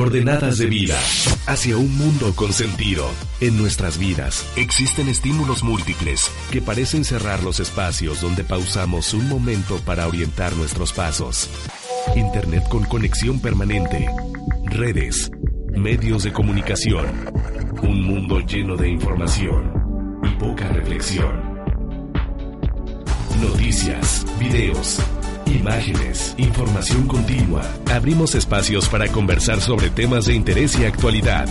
[0.00, 0.98] Coordenadas de vida
[1.46, 3.06] hacia un mundo con sentido.
[3.42, 9.76] En nuestras vidas existen estímulos múltiples que parecen cerrar los espacios donde pausamos un momento
[9.84, 11.50] para orientar nuestros pasos.
[12.16, 14.08] Internet con conexión permanente,
[14.64, 15.30] redes,
[15.76, 17.06] medios de comunicación,
[17.82, 19.70] un mundo lleno de información
[20.24, 21.60] y poca reflexión.
[23.38, 24.98] Noticias, videos,
[25.50, 27.62] imágenes, información continua.
[27.92, 31.48] Abrimos espacios para conversar sobre temas de interés y actualidad,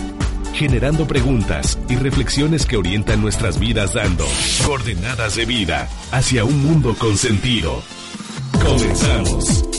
[0.54, 4.26] generando preguntas y reflexiones que orientan nuestras vidas dando
[4.66, 7.82] coordenadas de vida hacia un mundo con sentido.
[8.64, 9.69] Comenzamos.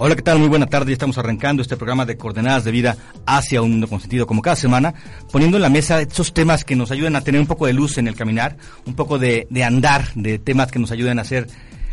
[0.00, 0.38] Hola, ¿qué tal?
[0.38, 0.90] Muy buena tarde.
[0.90, 4.42] Ya estamos arrancando este programa de coordenadas de vida hacia un mundo con sentido, como
[4.42, 4.94] cada semana,
[5.32, 7.98] poniendo en la mesa esos temas que nos ayuden a tener un poco de luz
[7.98, 11.48] en el caminar, un poco de, andar, de temas que nos ayuden a hacer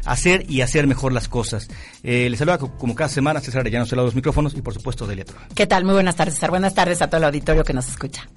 [0.06, 1.68] hacer y hacer mejor las cosas.
[2.04, 5.26] Eh, les saluda como cada semana César Arellano, se los micrófonos y por supuesto Delia
[5.26, 5.40] Toro.
[5.56, 5.84] ¿Qué tal?
[5.84, 6.52] Muy buenas tardes, César.
[6.52, 8.30] Buenas tardes a todo el auditorio que nos escucha.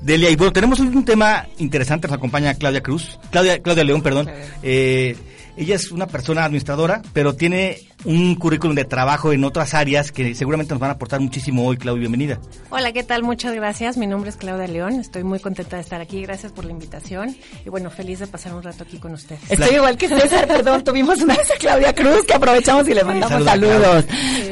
[0.00, 4.30] Delia, y bueno, tenemos un tema interesante, nos acompaña Claudia Cruz, Claudia, Claudia León, perdón.
[4.62, 5.16] Eh,
[5.56, 10.34] ella es una persona administradora, pero tiene un currículum de trabajo en otras áreas que
[10.34, 11.76] seguramente nos van a aportar muchísimo hoy.
[11.76, 12.38] Claudia, bienvenida.
[12.70, 13.22] Hola, ¿qué tal?
[13.22, 13.96] Muchas gracias.
[13.96, 15.00] Mi nombre es Claudia León.
[15.00, 16.22] Estoy muy contenta de estar aquí.
[16.22, 17.36] Gracias por la invitación.
[17.64, 19.40] Y bueno, feliz de pasar un rato aquí con ustedes.
[19.48, 20.84] Estoy igual que César, perdón.
[20.84, 24.04] Tuvimos una vez a Claudia Cruz que aprovechamos y le mandamos saludos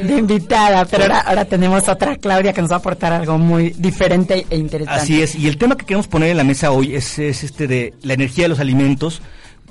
[0.03, 0.85] de invitada.
[0.85, 4.57] Pero ahora, ahora tenemos otra Claudia que nos va a aportar algo muy diferente e
[4.57, 5.01] interesante.
[5.01, 5.35] Así es.
[5.35, 8.13] Y el tema que queremos poner en la mesa hoy es, es este de la
[8.13, 9.21] energía de los alimentos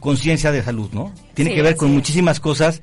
[0.03, 1.15] conciencia de salud, ¿no?
[1.33, 2.83] Tiene que ver con muchísimas cosas.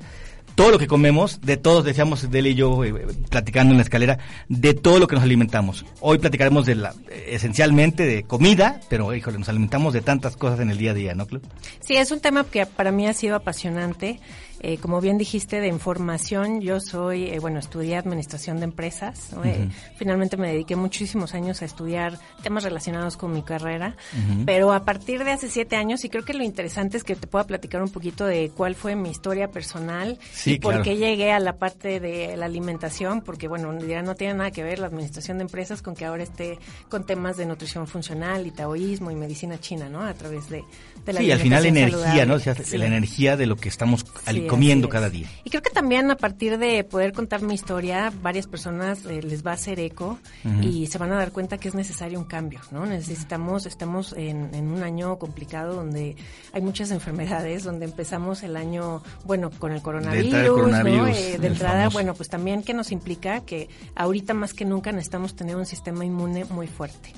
[0.56, 2.92] Todo lo que comemos, de todos, decíamos Dele y yo eh,
[3.30, 4.18] platicando en la escalera,
[4.48, 5.86] de todo lo que nos alimentamos.
[6.00, 6.94] Hoy platicaremos de la,
[7.28, 11.14] esencialmente de comida, pero híjole, nos alimentamos de tantas cosas en el día a día,
[11.14, 11.42] ¿no, Club?
[11.78, 14.18] Sí, es un tema que para mí ha sido apasionante.
[14.62, 19.30] Eh, como bien dijiste, de información, yo soy, eh, bueno, estudié administración de empresas.
[19.42, 23.96] Eh, finalmente me dediqué muchísimos años a estudiar temas relacionados con mi carrera,
[24.44, 27.26] pero a partir de hace siete años, y creo que lo interesante es que te
[27.26, 31.40] pueda platicar un poquito de cuál fue mi historia personal y por qué llegué a
[31.40, 35.38] la parte de la alimentación, porque bueno, ya no tiene nada que ver la administración
[35.38, 36.58] de empresas con que ahora esté
[36.90, 40.02] con temas de nutrición funcional y taoísmo y medicina china, ¿no?
[40.02, 40.64] A través de,
[41.06, 42.36] de la Sí, al final energía, ¿no?
[42.36, 44.04] La energía de lo que estamos
[44.50, 45.28] comiendo cada día.
[45.44, 49.46] Y creo que también a partir de poder contar mi historia, varias personas eh, les
[49.46, 50.18] va a hacer eco
[50.60, 52.84] y se van a dar cuenta que es necesario un cambio, ¿no?
[52.84, 56.16] Necesitamos, estamos en, un año complicado donde
[56.52, 61.06] hay muchas enfermedades, donde empezamos el año, bueno, con el coronavirus, ¿no?
[61.06, 65.36] Eh, de entrada, bueno, pues también que nos implica que ahorita más que nunca necesitamos
[65.36, 67.12] tener un sistema inmune muy fuerte.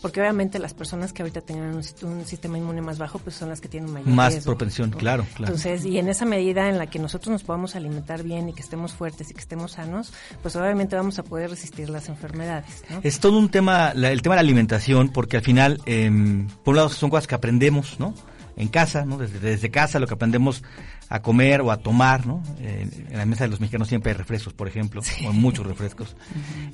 [0.00, 3.60] Porque obviamente las personas que ahorita tengan un, sistema inmune más bajo, pues son las
[3.60, 5.52] que tienen mayor Más propensión, claro, claro.
[5.52, 8.62] Entonces, y en esa medida en la que nosotros nos podamos alimentar bien y que
[8.62, 10.12] estemos fuertes y que estemos sanos,
[10.42, 12.84] pues obviamente vamos a poder resistir las enfermedades.
[13.02, 16.76] Es todo un tema, el tema de la alimentación, porque al final, em, por un
[16.76, 18.14] lado, son cosas que aprendemos, ¿no?
[18.56, 19.16] En casa, ¿no?
[19.16, 20.62] Desde, desde casa lo que aprendemos
[21.10, 22.40] a comer o a tomar, ¿no?
[22.60, 26.16] en la mesa de los mexicanos siempre hay refrescos, por ejemplo, o muchos refrescos.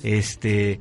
[0.03, 0.79] Este,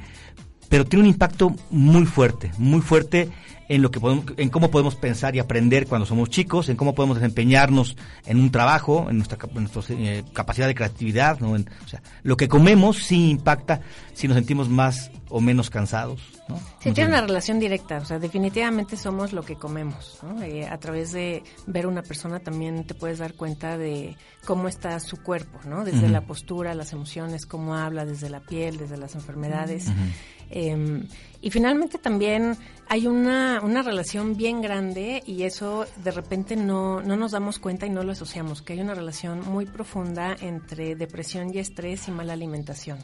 [0.68, 3.30] pero tiene un impacto muy fuerte, muy fuerte
[3.68, 6.94] en lo que podemos, en cómo podemos pensar y aprender cuando somos chicos, en cómo
[6.94, 9.38] podemos desempeñarnos en un trabajo, en nuestra,
[9.90, 11.52] eh, capacidad de creatividad, ¿no?
[11.52, 13.80] o sea, lo que comemos sí impacta
[14.14, 16.56] si nos sentimos más o menos cansados, ¿no?
[16.78, 20.40] Sí, tiene una relación directa, o sea, definitivamente somos lo que comemos, ¿no?
[20.42, 24.98] Eh, a través de ver una persona también te puedes dar cuenta de cómo está
[25.00, 25.84] su cuerpo, ¿no?
[25.84, 29.88] Desde la postura, las emociones, cómo habla, desde la piel, desde las enfermedades.
[30.50, 31.06] Em,
[31.40, 32.56] y finalmente también
[32.88, 37.86] hay una, una relación bien grande y eso de repente no, no nos damos cuenta
[37.86, 42.12] y no lo asociamos, que hay una relación muy profunda entre depresión y estrés y
[42.12, 42.98] mala alimentación.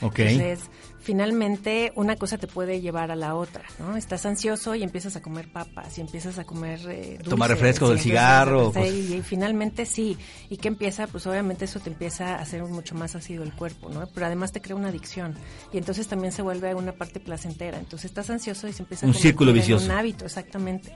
[0.00, 0.60] Entonces,
[1.06, 3.96] finalmente una cosa te puede llevar a la otra, ¿no?
[3.96, 8.00] Estás ansioso y empiezas a comer papas y empiezas a comer eh, tomar refresco del
[8.00, 8.72] cigarro.
[8.72, 8.92] Pues.
[8.92, 10.18] Y, finalmente sí.
[10.50, 11.06] ¿Y qué empieza?
[11.06, 14.08] Pues obviamente eso te empieza a hacer mucho más ácido el cuerpo, ¿no?
[14.12, 15.36] Pero además te crea una adicción
[15.72, 17.78] y entonces también se vuelve una parte placentera.
[17.78, 19.84] Entonces estás ansioso y se empieza un a círculo vicioso.
[19.84, 20.92] un hábito, exactamente.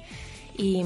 [0.59, 0.83] Y,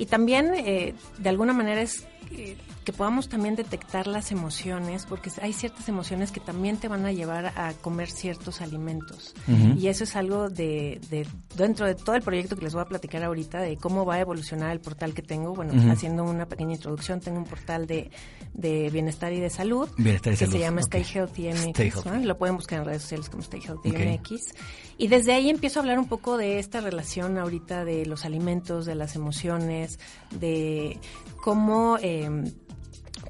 [0.00, 5.30] y también eh, de alguna manera es eh, que podamos también detectar las emociones, porque
[5.42, 9.34] hay ciertas emociones que también te van a llevar a comer ciertos alimentos.
[9.76, 11.00] Y eso es algo de,
[11.54, 14.20] dentro de todo el proyecto que les voy a platicar ahorita, de cómo va a
[14.20, 15.54] evolucionar el portal que tengo.
[15.54, 18.10] Bueno, haciendo una pequeña introducción, tengo un portal de,
[18.54, 19.90] bienestar y de salud
[20.22, 22.06] que se llama Stay Healthy MX.
[22.24, 24.54] Lo pueden buscar en redes sociales como Stay Healthy MX.
[25.00, 28.84] Y desde ahí empiezo a hablar un poco de esta relación ahorita de los alimentos,
[28.84, 29.98] de las emociones,
[30.38, 31.00] de
[31.42, 32.52] cómo eh,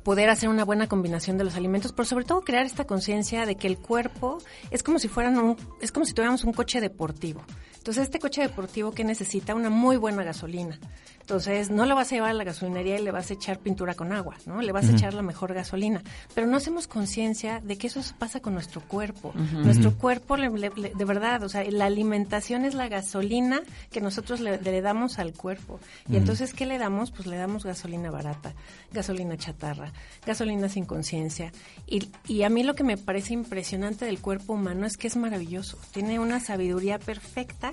[0.02, 3.54] poder hacer una buena combinación de los alimentos, pero sobre todo crear esta conciencia de
[3.54, 4.38] que el cuerpo
[4.72, 7.40] es como si fueran un, es como si tuviéramos un coche deportivo.
[7.76, 10.76] Entonces, este coche deportivo que necesita una muy buena gasolina.
[11.20, 13.94] Entonces, no lo vas a llevar a la gasolinería y le vas a echar pintura
[13.94, 14.60] con agua, ¿no?
[14.62, 16.02] Le vas a echar la mejor gasolina.
[16.34, 19.32] Pero no hacemos conciencia de que eso pasa con nuestro cuerpo.
[19.34, 25.18] Nuestro cuerpo, de verdad, o sea, la alimentación es la gasolina que nosotros le, damos
[25.18, 25.78] al cuerpo.
[26.08, 27.10] Y entonces, ¿qué le damos?
[27.12, 28.54] Pues le damos gasolina barata,
[28.92, 29.92] gasolina chatarra,
[30.26, 31.52] gasolina sin conciencia.
[31.86, 35.16] Y, y a mí lo que me parece impresionante del cuerpo humano es que es
[35.16, 35.78] maravilloso.
[35.92, 37.72] Tiene una sabiduría perfecta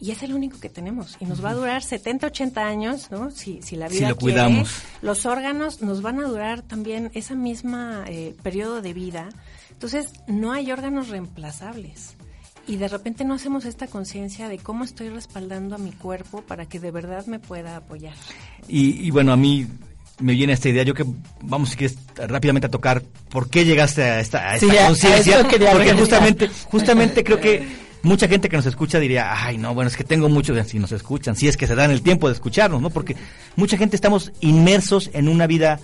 [0.00, 3.30] y es el único que tenemos y nos va a durar 70, 80 años, ¿no?
[3.30, 4.82] Si, si la vida si lo cuidamos.
[5.02, 9.28] los órganos nos van a durar también esa misma eh, periodo de vida.
[9.72, 12.16] Entonces, no hay órganos reemplazables.
[12.66, 16.66] Y de repente no hacemos esta conciencia de cómo estoy respaldando a mi cuerpo para
[16.66, 18.14] que de verdad me pueda apoyar.
[18.68, 19.66] Y, bueno, a mí
[20.20, 21.06] me viene esta idea, yo que
[21.40, 25.38] vamos que rápidamente a tocar por qué llegaste a esta, a esta conciencia,
[25.72, 29.96] porque justamente, justamente creo que mucha gente que nos escucha diría, ay, no, bueno, es
[29.96, 32.80] que tengo muchos, si nos escuchan, si es que se dan el tiempo de escucharnos,
[32.80, 32.90] ¿no?
[32.90, 33.16] Porque
[33.56, 35.80] mucha gente estamos inmersos en una vida,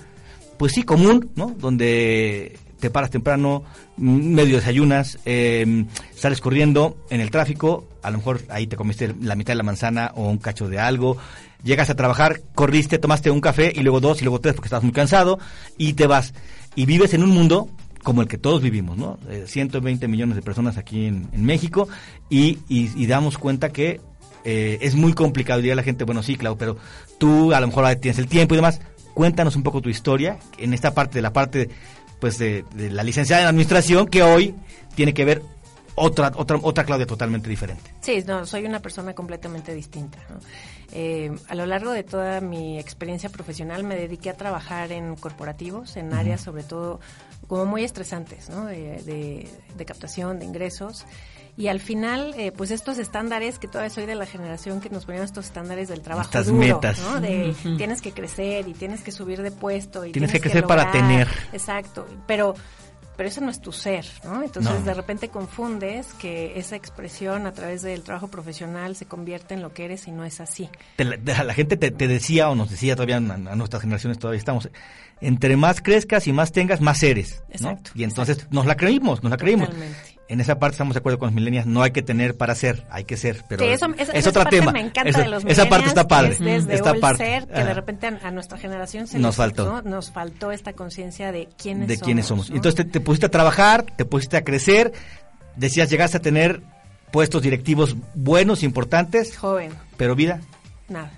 [0.58, 1.54] pues sí, común, ¿no?
[1.58, 3.64] Donde te paras temprano,
[3.96, 9.36] medio desayunas, eh, sales corriendo en el tráfico, a lo mejor ahí te comiste la
[9.36, 11.16] mitad de la manzana o un cacho de algo,
[11.62, 14.82] llegas a trabajar, corriste, tomaste un café y luego dos y luego tres porque estás
[14.82, 15.38] muy cansado
[15.78, 16.34] y te vas.
[16.76, 17.70] Y vives en un mundo
[18.04, 19.18] como el que todos vivimos, ¿no?
[19.46, 21.88] 120 eh, millones de personas aquí en, México
[22.30, 24.00] y, y, damos cuenta que
[24.44, 25.60] eh, es muy complicado.
[25.60, 26.76] Diría la gente, bueno, sí, claro, pero
[27.18, 28.80] tú a lo mejor tienes el tiempo y demás.
[29.14, 31.70] Cuéntanos un poco tu historia en esta parte de la parte,
[32.20, 34.54] pues, de, de la licenciada en administración que hoy
[34.94, 35.42] tiene que ver
[35.96, 37.94] otra, otra, otra Claudia totalmente diferente.
[38.00, 40.18] Sí, no, soy una persona completamente distinta.
[40.92, 45.96] Eh, a lo largo de toda mi experiencia profesional me dediqué a trabajar en corporativos,
[45.96, 47.00] en áreas sobre todo
[47.46, 48.66] como muy estresantes, ¿no?
[48.66, 51.04] de, de, captación, de ingresos.
[51.56, 55.04] Y al final, eh, pues estos estándares, que todavía soy de la generación que nos
[55.04, 56.98] ponían estos estándares del trabajo Estas duro, metas.
[57.00, 57.20] ¿no?
[57.20, 60.04] De tienes que crecer y tienes que subir de puesto.
[60.04, 61.28] y Tienes, que crecer para tener.
[61.52, 62.54] Exacto, pero
[63.16, 64.42] pero eso no es tu ser, ¿no?
[64.42, 69.62] Entonces de repente confundes que esa expresión a través del trabajo profesional se convierte en
[69.62, 70.68] lo que eres y no es así.
[70.98, 74.68] la, gente te, decía o nos decía todavía a, nuestras generaciones todavía estamos,
[75.20, 77.78] entre más crezcas y más tengas, más eres, ¿no?
[77.94, 79.68] y entonces nos la creímos, nos la creímos.
[79.68, 82.54] Totalmente en esa parte estamos de acuerdo con los millennials, no hay que tener para
[82.54, 83.82] ser, hay que ser, pero es,
[84.26, 84.72] otro tema.
[84.72, 86.36] Me encanta de los esa parte está padre.
[86.38, 90.52] desde esta parte, ser, que de repente a, nuestra generación se nos faltó, nos faltó
[90.52, 92.06] esta conciencia de quiénes de somos.
[92.06, 92.50] quiénes somos.
[92.50, 94.92] Entonces te, pusiste a trabajar, te pusiste a crecer,
[95.56, 96.62] decías llegaste a tener
[97.12, 99.36] puestos directivos buenos, importantes.
[99.36, 99.72] Joven.
[99.96, 100.40] Pero vida.
[100.88, 101.10] Nada.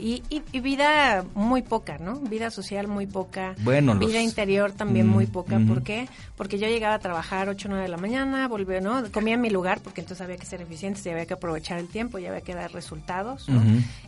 [0.00, 2.16] Y, y, vida muy poca, ¿no?
[2.20, 3.54] Vida social muy poca.
[3.58, 5.58] Bueno, Vida interior también muy poca.
[5.58, 6.08] ¿Por qué?
[6.36, 9.10] Porque yo llegaba a trabajar 8 o 9 de la mañana, volvía, ¿no?
[9.12, 11.88] Comía en mi lugar porque entonces había que ser eficientes y había que aprovechar el
[11.88, 13.46] tiempo y había que dar resultados,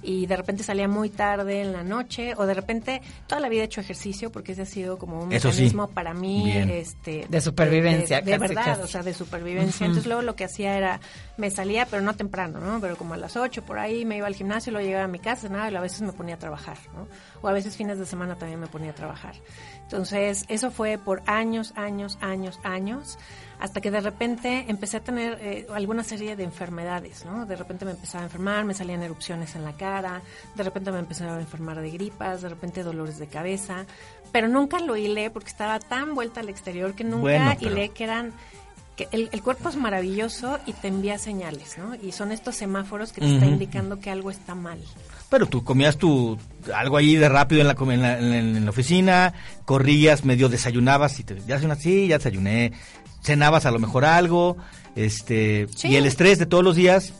[0.02, 3.62] Y de repente salía muy tarde en la noche o de repente toda la vida
[3.62, 8.20] he hecho ejercicio porque ese ha sido como un mecanismo para mí este de supervivencia.
[8.20, 9.86] De, verdad, o sea, de supervivencia.
[9.86, 11.00] Entonces luego lo que hacía era,
[11.36, 12.80] me salía, pero no temprano, ¿no?
[12.80, 15.17] Pero como a las 8 por ahí me iba al gimnasio, luego llegaba a mi
[15.18, 17.08] casa, nada, a veces me ponía a trabajar, ¿no?
[17.42, 19.34] O a veces fines de semana también me ponía a trabajar.
[19.82, 23.18] Entonces, eso fue por años, años, años, años,
[23.58, 27.46] hasta que de repente empecé a tener eh, alguna serie de enfermedades, ¿no?
[27.46, 30.22] De repente me empezaba a enfermar, me salían erupciones en la cara,
[30.54, 33.86] de repente me empezaba a enfermar de gripas, de repente dolores de cabeza,
[34.32, 38.32] pero nunca lo hilé porque estaba tan vuelta al exterior que nunca hilé que eran
[39.12, 41.94] el, cuerpo es maravilloso y te envía señales, ¿no?
[41.94, 44.78] Y son estos semáforos que te están indicando que algo está mal.
[45.28, 46.38] Pero tú comías tu
[46.74, 51.58] algo ahí de rápido en la, en la, oficina, corrías, medio desayunabas y te ya
[51.76, 52.72] sí, ya desayuné,
[53.22, 54.56] cenabas a lo mejor algo,
[54.96, 57.12] este, y el estrés de todos los días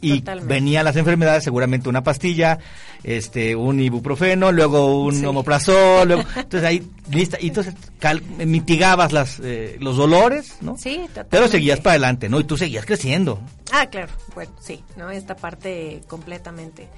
[0.00, 2.58] y venían las enfermedades, seguramente una pastilla,
[3.02, 7.74] este, un ibuprofeno, luego un omoprazol, entonces ahí lista, y entonces
[8.38, 10.76] mitigabas las, eh, los dolores, ¿no?
[10.76, 11.26] Sí, totalmente.
[11.30, 12.40] Pero seguías para adelante, ¿no?
[12.40, 13.40] Y tú seguías creciendo.
[13.72, 15.10] Ah, claro, bueno, sí, ¿no?
[15.10, 16.88] Esta parte completamente.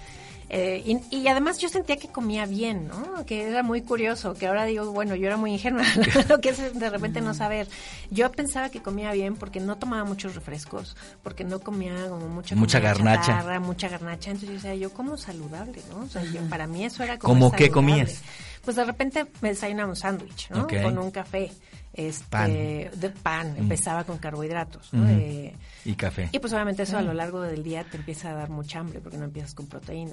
[0.54, 3.25] Eh, y, además yo sentía que comía bien, ¿no?
[3.25, 5.82] Que era muy curioso, que ahora digo, bueno, yo era muy ingenua,
[6.28, 7.68] lo que es de repente no saber.
[8.11, 12.54] Yo pensaba que comía bien porque no tomaba muchos refrescos, porque no comía como mucha,
[12.54, 13.61] mucha garnacha.
[13.61, 14.30] mucha garnacha.
[14.30, 16.00] Entonces yo decía, yo como saludable, ¿no?
[16.00, 18.21] O sea, para mí eso era como ¿Cómo qué comías?
[18.62, 20.66] Pues de repente me desayunaba un sándwich, ¿no?
[20.66, 21.50] Con un café.
[21.95, 22.53] Este, Pan.
[22.53, 23.57] de pan, Mm.
[23.59, 24.89] empezaba con carbohidratos.
[24.95, 26.29] Eh, Y café.
[26.33, 29.01] y pues obviamente eso a lo largo del día te empieza a dar mucha hambre
[29.01, 30.13] porque no empiezas con proteína.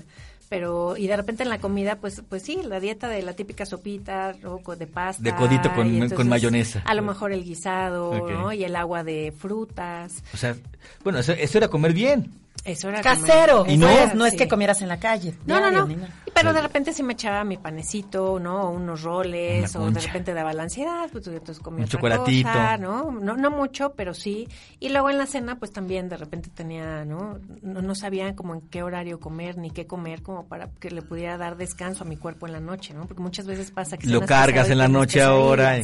[0.49, 3.65] Pero, y de repente en la comida, pues, pues sí, la dieta de la típica
[3.67, 4.57] sopita, ¿no?
[4.57, 5.21] Co- de pasta.
[5.21, 6.81] De codito con- con mayonesa.
[6.85, 8.51] A lo mejor el guisado.
[8.51, 10.23] Y el agua de frutas.
[10.33, 10.55] O sea,
[11.03, 12.31] bueno, eso, eso era comer bien.
[12.65, 13.59] Eso era Casero.
[13.59, 14.37] comer- Y no- pues, no es sí.
[14.37, 15.33] que comieras en la calle.
[15.45, 15.95] No, no, no.
[16.33, 18.63] Pero de repente sí me echaba mi panecito, ¿no?
[18.63, 22.47] O unos roles, o de repente daba la ansiedad, pues entonces comía Un otra chocolatito.
[22.49, 23.11] cosa, ¿no?
[23.11, 23.35] ¿no?
[23.37, 24.47] No mucho, pero sí.
[24.79, 27.39] Y luego en la cena, pues también de repente tenía, ¿no?
[27.61, 31.01] No, no sabía como en qué horario comer, ni qué comer, como para que le
[31.01, 33.07] pudiera dar descanso a mi cuerpo en la noche, ¿no?
[33.07, 34.07] Porque muchas veces pasa que...
[34.07, 35.77] Lo cargas en la noche ahora.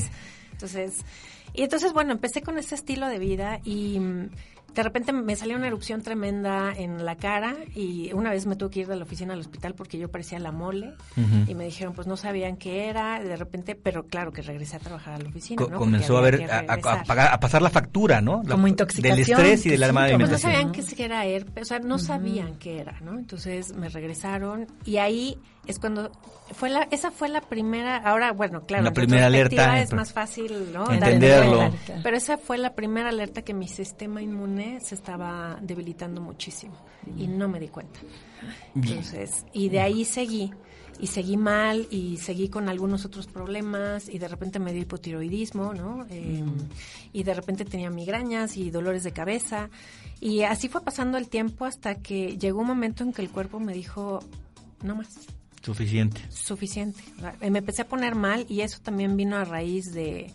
[0.51, 1.03] Entonces...
[1.55, 4.29] Y entonces, bueno, empecé con ese estilo de vida y mm,
[4.73, 8.71] de repente me salió una erupción tremenda en la cara y una vez me tuve
[8.71, 10.93] que ir de la oficina al hospital porque yo parecía la mole
[11.47, 14.79] y me dijeron pues no sabían qué era, de repente, pero claro que regresé a
[14.79, 15.77] trabajar a la oficina, Co- ¿no?
[15.77, 17.05] comenzó a ver, a, a- a regresar.
[17.05, 18.43] pagar- a pasar la factura, ¿no?
[18.43, 20.29] La- Como intoxicación, Del estrés y de la mala síntomas.
[20.29, 20.73] Pues no alimentación.
[20.75, 23.17] sabían qué era herpes, o sea, no sabían qué era, ¿no?
[23.17, 26.11] Entonces me regresaron y ahí es cuando
[26.51, 30.11] fue la esa fue la primera, ahora bueno, claro, La primera alerta, es pero- más
[30.11, 30.91] fácil, ¿no?
[30.91, 31.44] Entenderlo.
[32.03, 36.75] Pero esa fue la primera alerta que mi sistema inmune se estaba debilitando muchísimo
[37.17, 37.99] y no me di cuenta.
[38.75, 40.51] Entonces, y de ahí seguí
[40.99, 45.73] y seguí mal y seguí con algunos otros problemas y de repente me dio hipotiroidismo,
[45.73, 46.05] ¿no?
[46.09, 46.43] Eh,
[47.11, 49.69] Y de repente tenía migrañas y dolores de cabeza
[50.21, 53.59] y así fue pasando el tiempo hasta que llegó un momento en que el cuerpo
[53.59, 54.19] me dijo,
[54.83, 55.09] no más,
[55.61, 56.21] Suficiente.
[56.29, 57.01] suficiente.
[57.41, 60.31] Me empecé a poner mal y eso también vino a raíz de...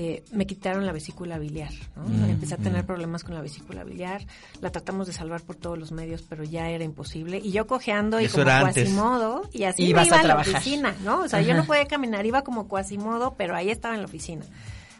[0.00, 2.04] de- me quitaron la vesícula biliar, ¿no?
[2.06, 2.86] Mm, Empecé a tener mm.
[2.86, 4.26] problemas con la vesícula biliar,
[4.60, 7.38] la tratamos de salvar por todos los medios, pero ya era imposible.
[7.42, 10.36] Y yo cojeando y Eso como cuasimodo, y así Ibas me iba a a, la
[10.36, 11.20] oficina, ¿no?
[11.22, 11.62] O sea, yo Ajá.
[11.62, 14.44] no podía caminar, iba como cuasimodo, pero ahí estaba en la oficina.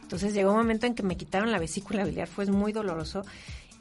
[0.02, 3.22] Entonces llegó un momento en que me quitaron la vesícula biliar, fue muy doloroso.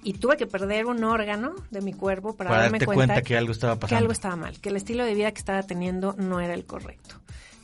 [0.03, 3.37] Y tuve que perder un órgano de mi cuerpo para, Para darme darte cuenta que
[3.37, 3.99] algo estaba que pasando.
[4.01, 7.15] algo estaba mal, que el estilo de vida que estaba teniendo no era el correcto.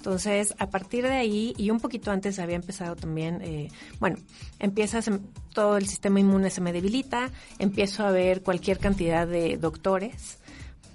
[0.01, 3.67] Entonces, a partir de ahí, y un poquito antes había empezado también, eh,
[4.00, 4.17] bueno,
[4.58, 5.20] empiezas, em-
[5.53, 7.29] todo el sistema inmune se me debilita,
[7.60, 10.39] empiezo a ver cualquier cantidad de doctores,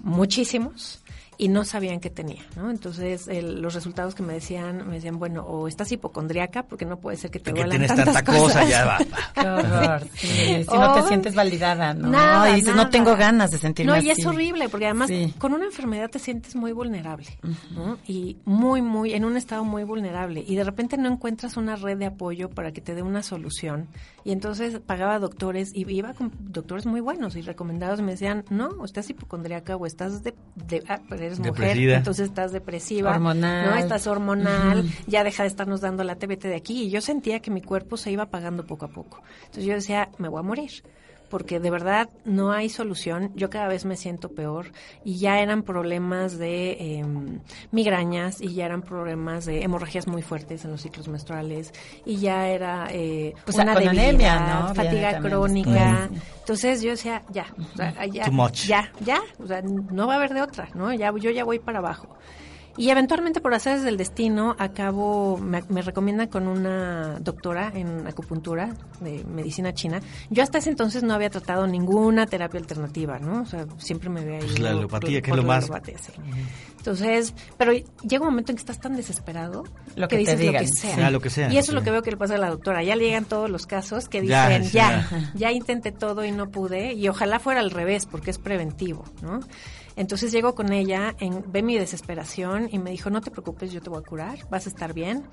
[0.01, 1.01] muchísimos,
[1.39, 2.71] y no sabían qué tenía, ¿no?
[2.71, 6.97] Entonces, el- los resultados que me decían, me decían, bueno, o estás hipocondriaca, porque no
[6.99, 8.69] puede ser que te duelan tienes tantas tanta cosa, cosas.
[8.69, 8.97] ya va.
[9.35, 10.07] Qué horror.
[10.15, 10.65] sí.
[10.67, 12.09] Si no te sientes validada, ¿no?
[12.09, 12.85] Nada, y dices, nada.
[12.85, 14.07] no tengo ganas de sentirme No, así.
[14.07, 15.33] y es horrible, porque además Sí.
[15.37, 17.27] con una enfermedad te sientes muy vulnerable,
[17.71, 17.97] ¿no?
[18.07, 20.43] Y muy, muy, en un estado muy vulnerable.
[20.47, 23.87] Y de repente no encuentras una red de apoyo para que te dé una solución.
[24.23, 28.01] Y entonces pagaba doctores y iba con doctores muy buenos y recomendados.
[28.01, 31.97] Me decían, no, o estás hipocondriaca o estás de, de- ah, eres mujer, Depresida.
[31.97, 33.11] entonces estás depresiva.
[33.11, 33.69] Hormonal.
[33.69, 36.83] No, estás hormonal, ya deja de estarnos dando la TBT de aquí.
[36.83, 39.21] Y yo sentía que mi cuerpo se iba apagando poco a poco.
[39.45, 40.71] Entonces yo decía, me voy a morir
[41.29, 43.31] porque de verdad no hay solución.
[43.35, 44.71] Yo cada vez me siento peor
[45.03, 47.05] y ya eran problemas de eh,
[47.71, 51.73] migrañas y ya eran problemas de hemorragias muy fuertes en los ciclos menstruales
[52.05, 54.75] y ya era eh, Pues, una debilidad, anemia, ¿no?
[54.75, 55.71] Fatiga crónica.
[56.09, 56.23] después.
[56.39, 58.65] Entonces yo decía, ya, o sea, ya, Too much.
[58.65, 60.93] ya, ya, o sea, no va a haber de otra, ¿no?
[60.93, 62.07] Ya, yo ya voy para abajo.
[62.77, 68.75] Y eventualmente, por hacer del destino, acabo, me, me recomiendan con una doctora en acupuntura
[69.01, 69.99] de medicina china.
[70.29, 73.41] Yo hasta ese entonces no había tratado ninguna terapia alternativa, ¿no?
[73.41, 76.11] O sea, siempre me había ido Pues la alopatía, que es lo más- alopatía, sí.
[76.77, 79.63] Entonces, pero llega un momento en que estás tan desesperado
[79.95, 80.95] Lo que, que te dices lo digan, que sea.
[80.95, 81.01] sí.
[81.01, 82.37] Ah, lo que sea, Y eso es lo lo que- veo que le pasa a
[82.37, 82.81] la doctora.
[82.83, 85.31] Ya le llegan todos los casos que Ya, dicen, sí, ya, ya.
[85.35, 86.93] ya intenté todo y no pude.
[86.93, 89.39] Y ojalá fuera al revés, porque es preventivo, ¿no?
[89.95, 93.81] Entonces llego con ella, en, ve mi desesperación y me dijo, no te preocupes, yo
[93.81, 95.23] te voy a curar, vas a estar bien.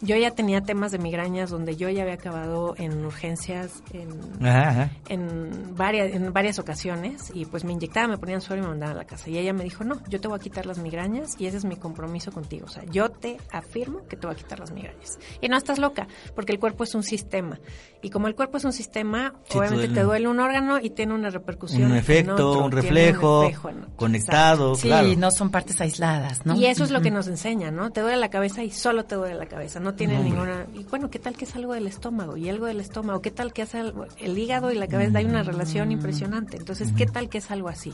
[0.00, 4.10] Yo ya tenía temas de migrañas donde yo ya había acabado en urgencias en,
[4.46, 4.90] Ajá, ajá.
[5.08, 8.94] en varias en varias ocasiones y pues me inyectaban, me ponían suero y me mandaban
[8.96, 9.28] a la casa.
[9.28, 11.64] Y ella me dijo, no, yo te voy a quitar las migrañas y ese es
[11.64, 12.66] mi compromiso contigo.
[12.66, 15.18] O sea, yo te afirmo que te voy a quitar las migrañas.
[15.40, 17.58] Y no estás loca, porque el cuerpo es un sistema.
[18.00, 19.94] Y como el cuerpo es un sistema, Sí, obviamente duele.
[20.00, 21.82] te duele un órgano y tiene una repercusión.
[21.82, 23.96] Un en efecto, otro, un reflejo, reflejo en otro.
[23.96, 25.08] conectado, Sí, claro.
[25.16, 26.54] no son partes aisladas, ¿no?
[26.54, 27.90] Y eso es lo que nos enseña, ¿no?
[27.90, 30.66] Te duele la cabeza y solo te duele la cabeza, no tiene No, ninguna...
[30.74, 32.36] Y bueno, ¿qué tal que es algo del estómago?
[32.36, 34.06] Y algo del estómago, ¿qué tal que es algo...
[34.18, 37.68] El hígado y la cabeza hay una relación impresionante, entonces, ¿qué tal que es algo
[37.68, 37.92] así?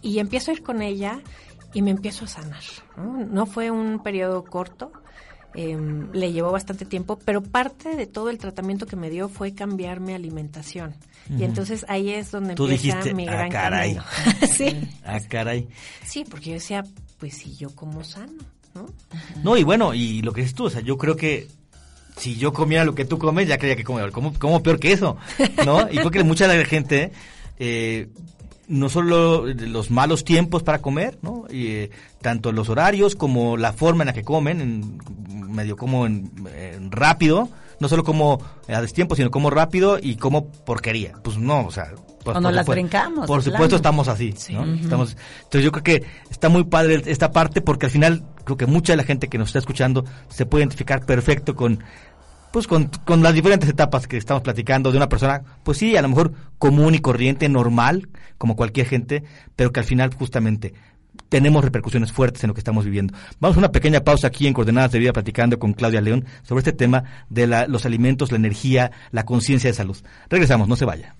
[0.00, 1.18] Y empiezo a ir con ella
[1.74, 2.62] y me empiezo a sanar,
[2.96, 3.26] ¿no?
[3.26, 4.92] No fue un periodo corto,
[5.54, 9.54] em, le llevó bastante tiempo, pero parte de todo el tratamiento que me dio fue
[9.54, 10.94] cambiar mi alimentación.
[11.38, 13.94] Y entonces ahí es donde Tú empieza dijiste, mi "Ah, gran caray".
[13.96, 14.04] camino.
[14.56, 14.88] sí.
[15.04, 15.68] Ah, caray.
[16.04, 16.84] Sí, porque yo decía,
[17.18, 18.32] pues si yo como sano,
[18.74, 18.86] ¿no?
[19.42, 21.48] No, y bueno, y lo que dices tú, o sea, yo creo que
[22.16, 24.92] si yo comiera lo que tú comes, ya creía que como, como, como peor que
[24.92, 25.16] eso,
[25.66, 25.82] ¿no?
[25.90, 27.12] Y creo que mucha de la gente,
[27.58, 28.08] eh,
[28.68, 31.44] no solo los malos tiempos para comer, ¿no?
[31.50, 34.98] Y, eh, tanto los horarios como la forma en la que comen, en,
[35.52, 37.48] medio como en, en rápido,
[37.80, 41.14] no solo como a destiempo, sino como rápido y como porquería.
[41.22, 41.92] Pues no, o sea...
[42.24, 43.26] Pues, o nos las brincamos.
[43.26, 44.64] Por supuesto estamos así, ¿no?
[44.74, 48.66] estamos, entonces yo creo que está muy padre esta parte porque al final creo que
[48.66, 51.82] mucha de la gente que nos está escuchando se puede identificar perfecto con
[52.58, 56.02] pues con, con, las diferentes etapas que estamos platicando de una persona, pues sí, a
[56.02, 59.22] lo mejor común y corriente, normal, como cualquier gente,
[59.54, 60.74] pero que al final justamente
[61.28, 63.14] tenemos repercusiones fuertes en lo que estamos viviendo.
[63.38, 66.60] Vamos a una pequeña pausa aquí en Coordenadas de Vida platicando con Claudia León sobre
[66.60, 69.96] este tema de los alimentos, la energía, la conciencia de salud.
[70.28, 71.14] Regresamos, no se vaya.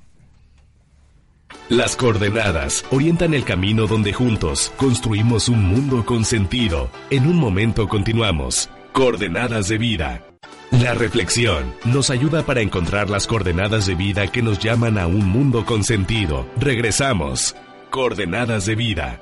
[1.68, 6.90] Las coordenadas orientan el camino donde juntos construimos un mundo con sentido.
[7.10, 8.68] En un momento continuamos.
[8.92, 10.27] Coordenadas de vida.
[10.70, 15.26] La reflexión nos ayuda para encontrar las coordenadas de vida que nos llaman a un
[15.26, 16.46] mundo con sentido.
[16.56, 17.56] Regresamos.
[17.90, 19.20] Coordenadas de vida.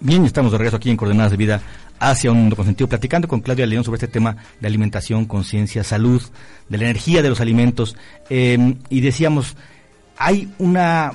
[0.00, 1.60] Bien, estamos de regreso aquí en Coordenadas de Vida
[1.98, 5.82] hacia un mundo con sentido, platicando con Claudia León sobre este tema de alimentación, conciencia,
[5.82, 6.22] salud,
[6.68, 7.96] de la energía de los alimentos.
[8.30, 9.56] Eh, y decíamos,
[10.16, 11.12] hay una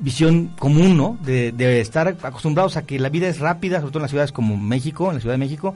[0.00, 1.18] visión común, ¿no?
[1.22, 4.56] De, estar acostumbrados a que la vida es rápida, sobre todo en las ciudades como
[4.56, 5.74] México, en la Ciudad de México,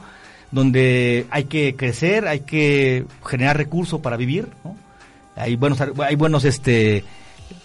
[0.51, 4.77] donde hay que crecer, hay que generar recursos para vivir, ¿no?
[5.37, 7.05] Hay buenos, hay buenos este,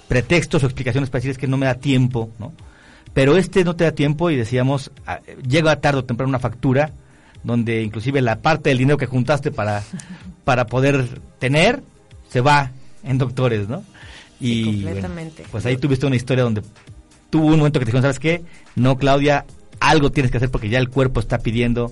[0.07, 2.51] pretextos o explicaciones para decir es que no me da tiempo, ¿no?
[3.13, 4.91] Pero este no te da tiempo y decíamos,
[5.47, 6.91] llega tarde o temprano una factura
[7.43, 9.83] donde inclusive la parte del dinero que juntaste para,
[10.43, 11.81] para poder tener
[12.29, 12.71] se va
[13.03, 13.83] en doctores, ¿no?
[14.39, 15.45] Y completamente.
[15.51, 16.61] pues ahí tuviste una historia donde
[17.29, 18.43] tuvo un momento que te dijeron, ¿sabes qué?
[18.75, 19.45] No, Claudia,
[19.79, 21.91] algo tienes que hacer porque ya el cuerpo está pidiendo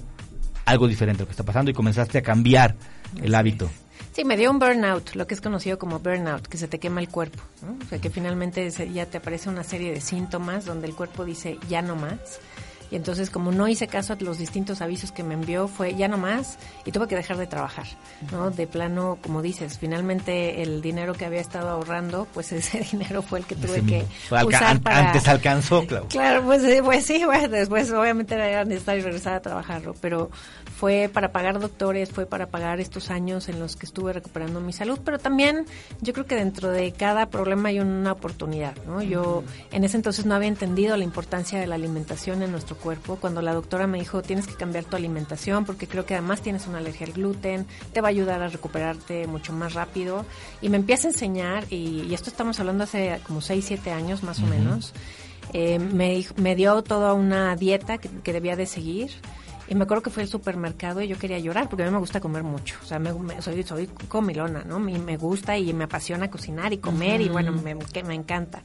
[0.65, 2.75] algo diferente a lo que está pasando y comenzaste a cambiar
[3.21, 3.69] el hábito.
[4.13, 6.99] Sí, me dio un burnout, lo que es conocido como burnout, que se te quema
[6.99, 7.43] el cuerpo.
[7.61, 7.77] ¿no?
[7.85, 11.57] O sea, que finalmente ya te aparece una serie de síntomas donde el cuerpo dice
[11.69, 12.39] ya no más
[12.91, 16.07] y entonces como no hice caso a los distintos avisos que me envió, fue ya
[16.07, 17.85] no más y tuve que dejar de trabajar,
[18.31, 18.51] ¿no?
[18.51, 23.39] De plano, como dices, finalmente el dinero que había estado ahorrando, pues ese dinero fue
[23.39, 24.05] el que tuve que
[24.45, 25.07] usar para...
[25.07, 26.07] Antes alcanzó, claro.
[26.09, 30.29] Claro, pues, eh, pues sí, bueno, después obviamente era necesario regresar a trabajarlo, pero
[30.77, 34.73] fue para pagar doctores, fue para pagar estos años en los que estuve recuperando mi
[34.73, 35.65] salud, pero también
[36.01, 39.01] yo creo que dentro de cada problema hay una oportunidad, ¿no?
[39.01, 43.17] Yo en ese entonces no había entendido la importancia de la alimentación en nuestro cuerpo.
[43.19, 46.67] Cuando la doctora me dijo, tienes que cambiar tu alimentación porque creo que además tienes
[46.67, 50.25] una alergia al gluten, te va a ayudar a recuperarte mucho más rápido.
[50.61, 54.39] Y me empieza a enseñar, y, esto estamos hablando hace como 6, 7 años más
[54.39, 54.93] o menos,
[55.53, 59.11] eh, me, me, dio toda una dieta que, debía de seguir.
[59.69, 61.99] Y me acuerdo que fue al supermercado y yo quería llorar porque a mí me
[61.99, 62.75] gusta comer mucho.
[62.81, 64.79] O sea, me, soy, soy comilona, ¿no?
[64.79, 68.61] Me, me gusta y me apasiona cocinar y comer y bueno, me, que me encanta.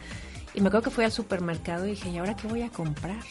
[0.54, 3.22] Y me acuerdo que fui al supermercado y dije, ¿y ahora qué voy a comprar?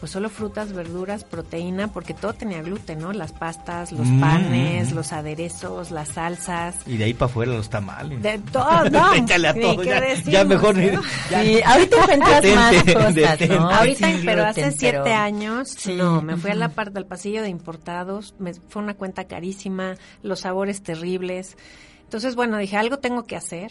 [0.00, 3.12] Pues solo frutas, verduras, proteína, porque todo tenía gluten, ¿no?
[3.12, 4.20] Las pastas, los mm.
[4.20, 6.76] panes, los aderezos, las salsas.
[6.86, 8.22] Y de ahí para afuera los tamales.
[8.22, 9.12] De todo, no.
[9.12, 9.82] Échale a todo,
[10.24, 10.74] ya, mejor.
[11.28, 13.70] sí, ahorita encuentras más cosas, ¿no?
[13.70, 18.34] Ahorita, pero hace siete años, no, me fui a la parte del pasillo de importados,
[18.38, 21.58] me, fue una cuenta carísima, los sabores terribles.
[22.04, 23.70] Entonces, bueno, dije, algo tengo que hacer.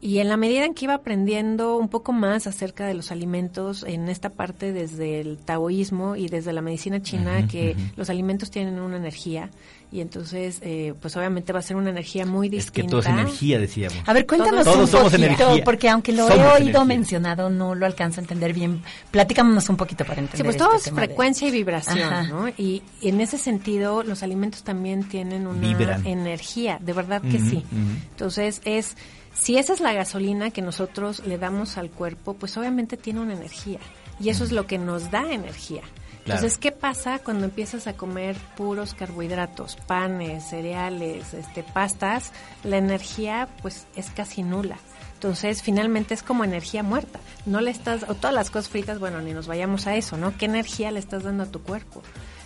[0.00, 3.84] Y en la medida en que iba aprendiendo un poco más acerca de los alimentos,
[3.86, 8.80] en esta parte desde el taoísmo y desde la medicina china, que los alimentos tienen
[8.80, 9.50] una energía,
[9.92, 12.80] y entonces, eh, pues obviamente va a ser una energía muy distinta.
[12.80, 13.98] Es que todo es energía, decíamos.
[14.06, 15.64] A ver, cuéntanos todos, un somos energía.
[15.64, 18.82] porque aunque lo he oído mencionado, no lo alcanzo a entender bien.
[19.10, 20.38] Platícanos un poquito para entender.
[20.38, 22.48] Sí, pues todo este es frecuencia y vibración, ¿no?
[22.56, 27.64] Y, en ese sentido, los alimentos también tienen una energía, de verdad que sí.
[28.12, 28.96] Entonces, es
[29.34, 33.34] si esa es la gasolina que nosotros le damos al cuerpo, pues obviamente tiene una
[33.34, 33.78] energía.
[34.18, 35.82] Y eso es lo que nos da energía.
[36.24, 42.32] Entonces, ¿qué pasa cuando empiezas a comer puros carbohidratos, panes, cereales, este, pastas?
[42.62, 44.76] La energía, pues, es casi nula.
[45.14, 47.18] Entonces, finalmente es como energía muerta.
[47.46, 50.36] No le estás, o todas las cosas fritas, bueno, ni nos vayamos a eso, ¿no?
[50.36, 52.02] ¿Qué energía le estás dando a tu cuerpo?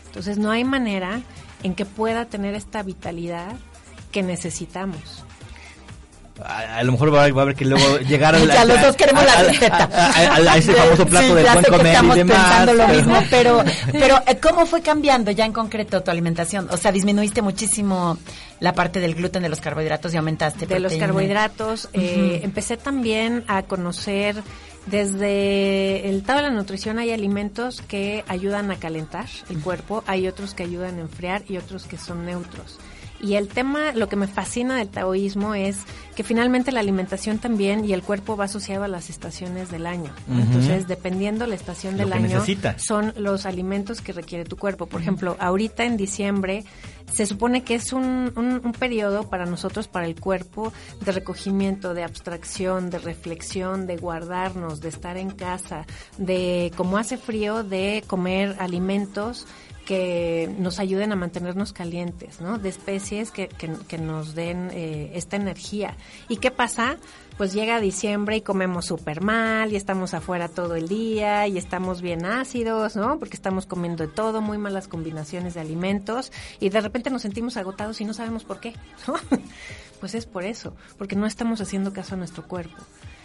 [0.06, 1.20] Entonces, no hay manera
[1.62, 3.56] en que pueda tener esta vitalidad
[4.12, 5.24] que necesitamos.
[6.42, 9.24] A, lo mejor va a haber que luego llegar a la, ya los dos queremos
[9.24, 9.88] la receta.
[9.92, 14.20] a, ese famoso plato de buen comer estamos y demás pensando lo mismo pero pero
[14.26, 18.18] eh, cómo fue cambiando ya en concreto tu alimentación o sea disminuiste muchísimo
[18.60, 23.44] la parte del gluten de los carbohidratos y aumentaste de los carbohidratos eh, empecé también
[23.46, 24.42] a conocer
[24.86, 30.28] desde el estado de la nutrición hay alimentos que ayudan a calentar el cuerpo, hay
[30.28, 32.78] otros que ayudan a enfriar y otros que son neutros.
[33.24, 35.78] Y el tema, lo que me fascina del taoísmo es
[36.14, 40.12] que finalmente la alimentación también y el cuerpo va asociado a las estaciones del año.
[40.28, 42.42] Entonces, dependiendo la estación del año,
[42.76, 44.84] son los alimentos que requiere tu cuerpo.
[44.84, 46.64] Por ejemplo, ahorita en diciembre
[47.10, 52.04] se supone que es un, un, periodo para nosotros, para el cuerpo, de recogimiento, de
[52.04, 55.86] abstracción, de reflexión, de guardarnos, de estar en casa,
[56.18, 59.46] de, como hace frío, de comer alimentos
[59.84, 62.58] que nos ayuden a mantenernos calientes, ¿no?
[62.58, 65.96] De especies que, que, nos den eh, esta energía.
[66.28, 66.96] ¿Y qué pasa?
[67.36, 72.00] Pues llega diciembre y comemos súper mal y estamos afuera todo el día y estamos
[72.00, 73.18] bien ácidos, ¿no?
[73.18, 77.56] Porque estamos comiendo de todo, muy malas combinaciones de alimentos y de repente nos sentimos
[77.56, 78.74] agotados y no sabemos por qué,
[79.06, 79.14] ¿no?
[80.00, 82.76] Pues es por eso, porque no estamos haciendo caso a nuestro cuerpo.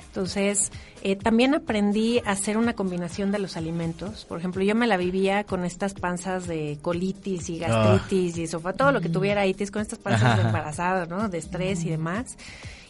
[0.10, 0.72] Entonces,
[1.04, 4.26] eh, también aprendí a hacer una combinación de los alimentos.
[4.26, 8.74] Por ejemplo, yo me la vivía con estas panzas de colitis y gastritis y sofá,
[8.74, 11.30] todo lo que tuviera itis, con estas panzas de embarazadas, ¿no?
[11.30, 12.38] De estrés y demás.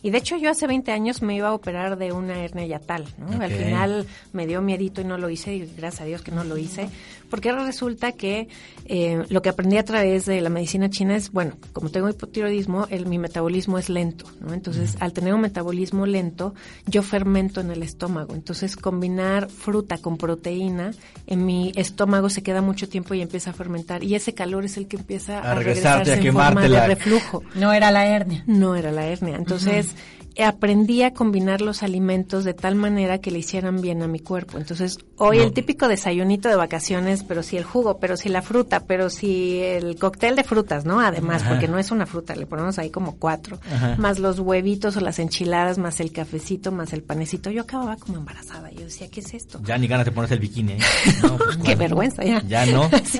[0.02, 3.06] Y de hecho yo hace 20 años me iba a operar de una hernia yatal,
[3.18, 3.44] ¿no?
[3.44, 6.44] Al final me dio miedito y no lo hice, y gracias a Dios que no
[6.44, 6.90] lo hice,
[7.30, 8.48] porque ahora resulta que
[8.86, 12.88] eh, lo que aprendí a través de la medicina china es, bueno, como tengo hipotiroidismo,
[12.90, 14.54] el, mi metabolismo es lento, ¿no?
[14.54, 16.54] Entonces, al tener un metabolismo lento,
[16.86, 18.34] yo fermento en el estómago.
[18.34, 20.92] Entonces, combinar fruta con proteína
[21.28, 24.04] en mi estómago se queda mucho tiempo y empieza a fermentar.
[24.04, 27.44] Y ese calor es el que empieza a, regresarse en forma de reflujo.
[27.56, 28.44] No era la hernia.
[28.48, 29.36] No era la hernia.
[29.36, 29.96] Entonces,
[30.38, 34.58] aprendí a combinar los alimentos de tal manera que le hicieran bien a mi cuerpo.
[34.58, 38.82] Entonces, hoy el típico desayunito de vacaciones, pero si el jugo, pero si la fruta,
[38.82, 41.00] pero si el cóctel de frutas, ¿no?
[41.00, 43.60] Además, porque no es una fruta, le ponemos ahí como cuatro,
[43.98, 47.50] más los huevitos o las enchiladas, más el cafecito, más el panecito.
[47.50, 48.72] Yo acababa como embarazada.
[48.72, 49.60] Yo decía, ¿qué es esto?
[49.64, 50.74] Ya ni ganas de ponerse el bikini.
[50.74, 50.80] ¿eh?
[51.40, 52.42] Pues, Qué vergüenza, ya.
[52.48, 52.90] Ya no.
[53.06, 53.20] sí,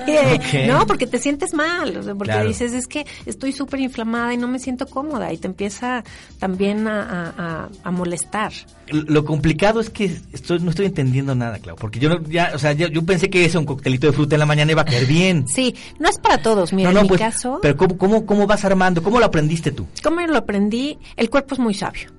[0.66, 4.36] no, porque te sientes mal, o sea, porque dices, es que estoy súper inflamada y
[4.36, 6.04] no me siento cómoda y te empieza
[6.38, 8.52] también a a, molestar.
[8.88, 12.72] Lo complicado es que estoy, no estoy entendiendo nada, Clau, porque yo ya, o sea,
[12.72, 15.44] yo pensé que eso, un coctelito de fruta en la mañana iba a caer bien.
[15.60, 17.58] Sí, no es para todos, mira, en mi pues, caso.
[17.60, 19.02] Pero ¿cómo, cómo, ¿cómo vas armando?
[19.02, 19.86] ¿Cómo lo aprendiste tú?
[20.02, 20.98] ¿Cómo lo aprendí?
[21.16, 22.10] El cuerpo es muy sabio.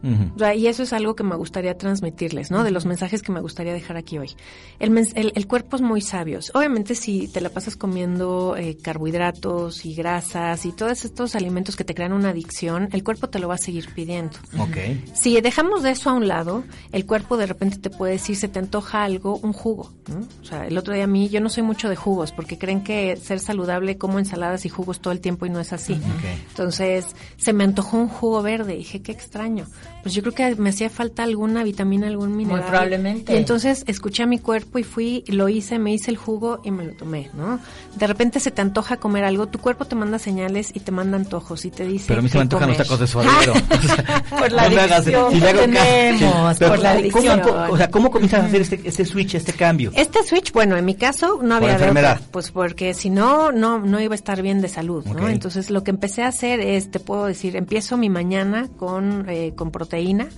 [0.55, 2.63] y eso es algo que me gustaría transmitirles, ¿no?
[2.63, 4.31] De los mensajes que me gustaría dejar aquí hoy.
[4.79, 6.39] El, el, cuerpo es muy sabio.
[6.53, 11.83] Obviamente, si te la pasas comiendo eh, carbohidratos y grasas y todos estos alimentos que
[11.83, 14.37] te crean una adicción, el cuerpo te lo va a seguir pidiendo.
[14.57, 14.70] Ok.
[15.13, 18.47] Si dejamos de eso a un lado, el cuerpo de repente te puede decir, se
[18.47, 19.91] te antoja algo, un jugo.
[20.41, 22.83] O sea, el otro día a mí, yo no soy mucho de jugos, porque creen
[22.83, 25.99] que ser saludable como ensaladas y jugos todo el tiempo y no es así.
[26.49, 28.75] Entonces, se me antojó un jugo verde.
[28.75, 29.67] Dije, qué extraño.
[30.03, 32.61] Pues yo creo que me hacía falta alguna vitamina, algún mineral.
[32.61, 33.33] Muy probablemente.
[33.33, 36.71] Y entonces escuché a mi cuerpo y fui, lo hice, me hice el jugo y
[36.71, 37.59] me lo tomé, ¿no?
[37.95, 41.17] De repente se te antoja comer algo, tu cuerpo te manda señales y te manda
[41.17, 42.05] antojos y te dice.
[42.07, 43.53] Pero a mí se me antojan los tacos de suadero.
[44.29, 47.39] Por la adicción tenemos, por la adicción.
[47.41, 49.91] ¿cómo, o sea, ¿cómo comienzas a hacer este, este switch, este cambio?
[49.95, 52.19] Este switch, bueno, en mi caso no había enfermedad.
[52.31, 55.27] pues porque si no, no, no iba a estar bien de salud, ¿no?
[55.27, 59.53] Entonces lo que empecé a hacer es, te puedo decir, empiezo mi mañana con, eh,
[59.55, 60.29] con proteína,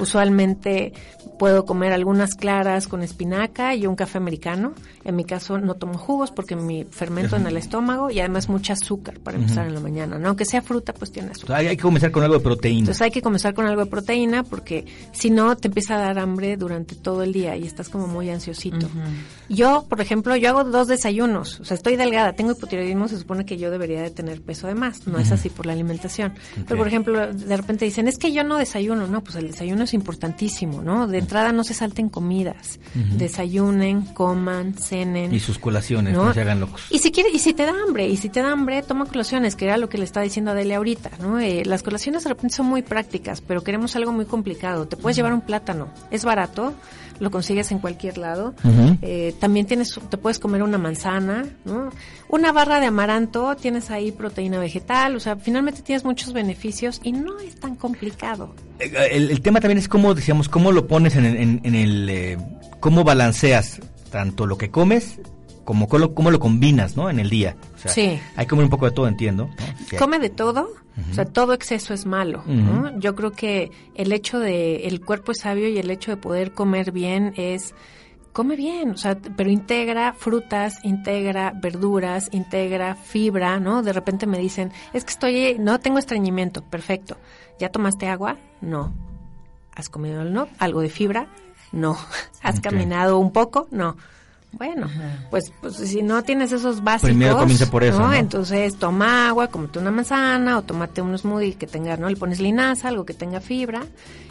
[0.00, 0.94] Usualmente
[1.38, 4.72] puedo comer algunas claras con espinaca y un café americano.
[5.04, 8.72] En mi caso no tomo jugos porque mi fermento en el estómago y además mucha
[8.72, 10.18] azúcar para empezar en la mañana.
[10.18, 10.28] ¿no?
[10.28, 11.56] Aunque sea fruta, pues tiene azúcar.
[11.56, 12.80] Hay, que comenzar con algo de proteína.
[12.80, 16.18] Entonces hay que comenzar con algo de proteína porque si no te empieza a dar
[16.18, 18.88] hambre durante todo el día y estás como muy ansiosito.
[19.50, 21.58] Yo, por ejemplo, yo hago dos desayunos.
[21.58, 24.76] O sea, estoy delgada, tengo hipotiroidismo, se supone que yo debería de tener peso de
[24.76, 25.08] más.
[25.08, 26.34] No es así por la alimentación.
[26.54, 29.08] Pero, por ejemplo, de repente dicen, es que yo no desayuno.
[29.08, 31.08] No, pues el desayuno es importantísimo, ¿no?
[31.08, 32.78] De entrada no se salten comidas.
[32.94, 35.34] Desayunen, coman, cenen.
[35.34, 36.82] Y sus colaciones, no, se hagan locos.
[36.88, 39.56] Y si quiere, y si te da hambre, y si te da hambre, toma colaciones,
[39.56, 41.40] que era lo que le está diciendo Adele ahorita, ¿no?
[41.40, 44.86] Eh, las colaciones de repente son muy prácticas, pero queremos algo muy complicado.
[44.86, 46.74] Te puedes llevar un plátano, es barato,
[47.20, 48.54] lo consigues en cualquier lado.
[49.02, 51.90] eh, también tienes, te puedes comer una manzana, ¿no?
[52.28, 57.12] Una barra de amaranto, tienes ahí proteína vegetal, o sea, finalmente tienes muchos beneficios y
[57.12, 58.54] no es tan complicado.
[58.78, 62.38] Eh, el, tema también es cómo, decíamos, cómo lo pones en, en, el, eh,
[62.80, 63.80] cómo balanceas
[64.10, 65.20] tanto lo que comes
[65.70, 67.08] como cómo, lo combinas, ¿no?
[67.10, 67.54] En el día.
[67.76, 68.18] sí.
[68.34, 69.48] Hay que comer un poco de todo, entiendo.
[70.00, 70.72] Come de todo,
[71.12, 72.98] o sea, todo exceso es malo, ¿no?
[72.98, 76.54] Yo creo que el hecho de, el cuerpo es sabio y el hecho de poder
[76.54, 77.72] comer bien es
[78.32, 83.84] come bien, o sea, pero integra frutas, integra verduras, integra fibra, ¿no?
[83.84, 87.16] De repente me dicen, es que estoy, no tengo estreñimiento, perfecto.
[87.60, 88.38] ¿Ya tomaste agua?
[88.60, 88.92] No.
[89.76, 90.48] ¿Has comido no?
[90.58, 91.28] algo de fibra?
[91.70, 91.96] No.
[92.42, 93.68] ¿Has caminado un poco?
[93.70, 93.96] No.
[94.52, 94.88] Bueno,
[95.30, 98.12] pues, pues si no tienes esos básicos, Primero comienza por eso, ¿no?
[98.12, 102.08] Entonces toma agua, comete una manzana o tomate un smoothie que tenga, ¿no?
[102.08, 103.82] Le pones linaza, algo que tenga fibra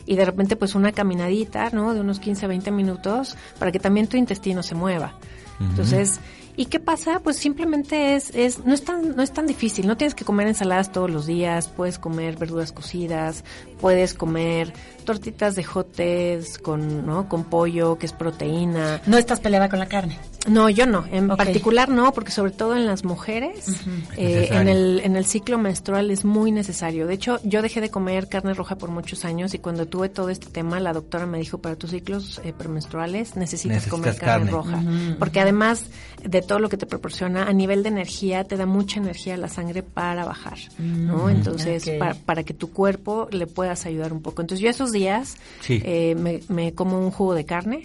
[0.05, 1.93] y de repente pues una caminadita, ¿no?
[1.93, 5.13] De unos 15, 20 minutos para que también tu intestino se mueva.
[5.59, 6.21] Entonces,
[6.59, 7.21] ¿Y qué pasa?
[7.21, 10.45] Pues simplemente es, es, no es tan, no es tan difícil, no tienes que comer
[10.45, 13.45] ensaladas todos los días, puedes comer verduras cocidas,
[13.79, 14.73] puedes comer
[15.09, 17.27] tortitas de jotes con, ¿no?
[17.27, 19.01] con pollo, que es proteína.
[19.07, 20.19] ¿No estás peleada con la carne?
[20.47, 21.03] No, yo no.
[21.11, 23.65] En particular no, porque sobre todo en las mujeres,
[24.17, 27.07] eh, en, el, en el ciclo menstrual es muy necesario.
[27.07, 30.29] De hecho, yo dejé de comer carne roja por muchos años y cuando tuve todo
[30.29, 34.81] este tema, la doctora me dijo, para tus ciclos eh, premenstruales necesitas, comer carne, roja.
[35.17, 35.85] Porque además
[36.23, 39.37] de todo lo que te proporciona, a nivel de energía, te da mucha energía a
[39.37, 41.29] la sangre para bajar, ¿no?
[41.29, 44.41] Entonces, para, para que tu cuerpo le puedas ayudar un poco.
[44.41, 47.83] Entonces, yo esos días eh, me, me, como un jugo de carne,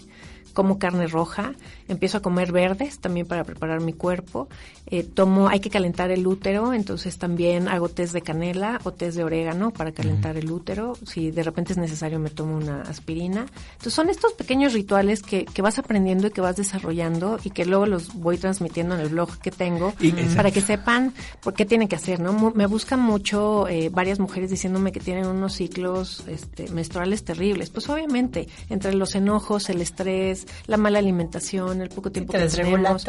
[0.54, 1.52] como carne roja,
[1.88, 4.48] empiezo a comer verdes también para preparar mi cuerpo.
[4.86, 9.16] Eh, tomo, hay que calentar el útero, entonces también hago test de canela o test
[9.16, 10.96] de orégano para calentar el útero.
[11.06, 13.46] Si de repente es necesario me tomo una aspirina.
[13.72, 17.64] Entonces son estos pequeños rituales que, que vas aprendiendo y que vas desarrollando y que
[17.64, 19.92] luego los voy transmitiendo en el blog que tengo
[20.36, 22.52] para que sepan por qué tienen que hacer, ¿no?
[22.54, 27.70] Me buscan mucho eh, varias mujeres diciéndome que tienen unos ciclos este, menstruales terribles.
[27.70, 33.06] Pues obviamente, entre los enojos, el estrés, la mala alimentación, el poco tiempo que tenemos.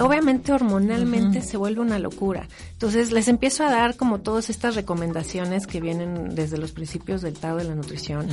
[0.00, 2.48] Obviamente hormonalmente se vuelve una locura.
[2.72, 7.34] Entonces les empiezo a dar como todas estas recomendaciones que vienen desde los principios del
[7.34, 8.26] Tao de la nutrición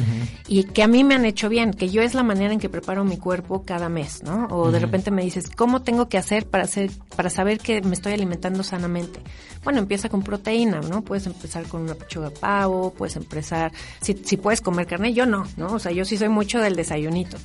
[0.47, 2.69] y que a mí me han hecho bien, que yo es la manera en que
[2.69, 4.47] preparo mi cuerpo cada mes, ¿no?
[4.47, 7.93] O de repente me dices, ¿cómo tengo que hacer para hacer para saber que me
[7.93, 9.19] estoy alimentando sanamente?
[9.63, 11.01] Bueno, empieza con proteína, ¿no?
[11.03, 15.25] Puedes empezar con una pechuga de pavo, puedes empezar si si puedes comer carne, yo
[15.25, 15.73] no, ¿no?
[15.73, 17.37] O sea, yo sí soy mucho del desayunito,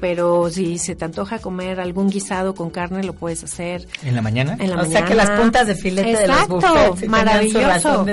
[0.00, 3.86] pero si se te antoja comer algún guisado con carne lo puedes hacer.
[4.02, 4.56] ¿En la mañana?
[4.58, 8.06] En la o sea que las puntas de filete de los buffets maravilloso.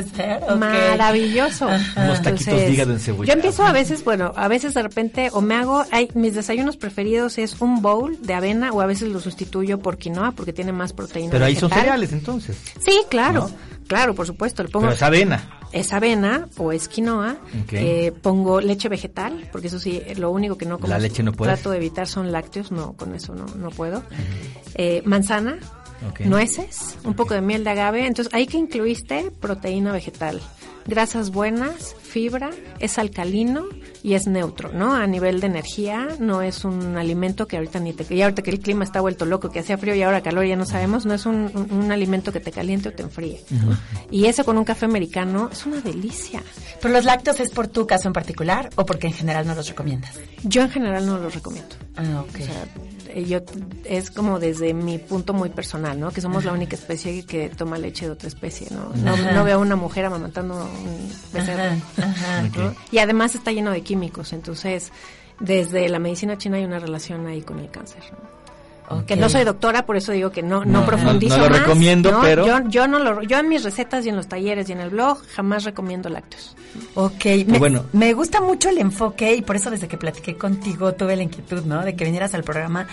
[0.58, 1.68] Maravilloso.
[1.96, 5.42] Unos taquitos de hígado en Yo empiezo a veces, bueno, a veces de repente o
[5.42, 9.20] me hago, hay mis desayunos preferidos es un bowl de avena o a veces lo
[9.20, 11.32] sustituyo por quinoa porque tiene más proteína.
[11.32, 12.58] Pero ahí son cereales entonces.
[12.80, 13.50] Sí, claro.
[13.90, 14.62] Claro, por supuesto.
[14.62, 15.60] Le pongo Pero es avena.
[15.72, 17.38] Es avena o es quinoa.
[17.72, 20.94] Eh, pongo leche vegetal, porque eso sí, lo único que no como.
[20.94, 24.04] La leche no Trato de evitar son lácteos, no, con eso no, no puedo.
[24.76, 25.58] eh, manzana,
[26.20, 28.06] nueces, un poco de miel de agave.
[28.06, 30.40] Entonces, ahí que incluiste proteína vegetal
[30.90, 32.50] grasas buenas, fibra,
[32.80, 33.66] es alcalino
[34.04, 34.94] y es neutro, ¿no?
[34.94, 38.14] A nivel de energía, no es un alimento que ahorita ni te...
[38.14, 40.56] Y ahorita que el clima está vuelto loco, que hacía frío y ahora calor, ya
[40.56, 43.42] no sabemos, no es un, un, alimento que te caliente o te enfríe.
[44.12, 46.42] Y ese con un café americano es una delicia.
[46.82, 49.70] ¿Pero los lácteos es por tu caso en particular o porque en general no los
[49.70, 50.16] recomiendas?
[50.44, 51.76] Yo en general no los recomiendo.
[51.96, 52.36] Ah, ok.
[52.36, 52.66] O sea,
[53.16, 53.40] yo
[53.86, 56.12] es como desde mi punto muy personal, ¿no?
[56.12, 58.92] Que somos la única especie que toma leche de otra especie, ¿no?
[58.96, 61.76] No, veo a una mujer amamantando un becerro.
[62.92, 64.92] Y además está lleno de químicos, entonces
[65.40, 68.04] desde la medicina china hay una relación ahí con el cáncer.
[69.06, 72.46] Que no soy doctora, por eso digo que no, no, profundizo no, lo recomiendo, pero...
[72.46, 74.90] Yo, yo, no lo, yo en mis recetas y en los talleres y en el
[74.90, 76.56] blog jamás recomiendo lácteos.
[76.96, 77.86] Ok, me, bueno.
[77.94, 81.64] me gusta mucho el enfoque y por eso desde que platiqué contigo tuve la inquietud,
[81.66, 81.84] ¿no?
[81.84, 82.88] De que vinieras al programa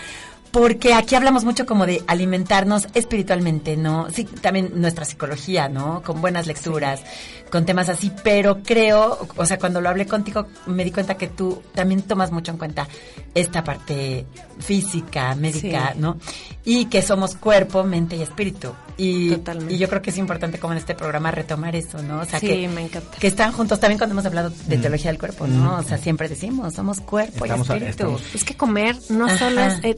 [0.51, 4.07] porque aquí hablamos mucho como de alimentarnos espiritualmente, ¿no?
[4.11, 6.01] Sí, también nuestra psicología, ¿no?
[6.03, 7.01] Con buenas lecturas,
[7.49, 11.27] con temas así, pero creo, o sea, cuando lo hablé contigo me di cuenta que
[11.27, 12.87] tú también tomas mucho en cuenta
[13.33, 14.25] esta parte
[14.59, 16.17] física, médica, ¿no?
[16.63, 18.73] Y que somos cuerpo, mente y espíritu.
[18.97, 19.73] Y, Totalmente.
[19.75, 22.21] y yo creo que es importante como en este programa retomar eso, ¿no?
[22.21, 23.17] O sea, sí, que, me encanta.
[23.17, 24.81] que están juntos también cuando hemos hablado de mm.
[24.81, 25.73] teología del cuerpo, ¿no?
[25.73, 25.79] Mm.
[25.79, 28.19] O sea, siempre decimos, somos cuerpo y espíritu.
[28.33, 29.83] Es que comer no solo es...
[29.83, 29.95] Eh,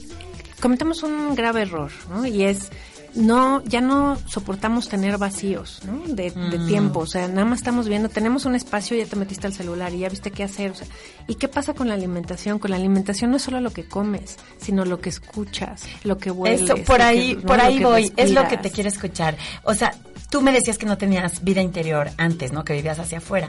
[0.60, 2.26] cometemos un grave error, ¿no?
[2.26, 2.70] Y es
[3.16, 6.14] no, ya no soportamos tener vacíos, ¿no?
[6.14, 6.68] De, de, mm.
[6.68, 9.94] tiempo, o sea, nada más estamos viendo, tenemos un espacio, ya te metiste al celular
[9.94, 10.88] y ya viste qué hacer, o sea,
[11.28, 12.60] ¿y qué pasa con la alimentación?
[12.60, 16.32] Con la alimentación no es solo lo que comes, sino lo que escuchas, lo que
[16.32, 16.62] hueles.
[16.62, 19.38] Eso, por ahí, por ahí voy, es lo que te quiero escuchar.
[19.64, 19.94] O sea,
[20.30, 22.64] tú me decías que no tenías vida interior antes, ¿no?
[22.64, 23.48] Que vivías hacia afuera.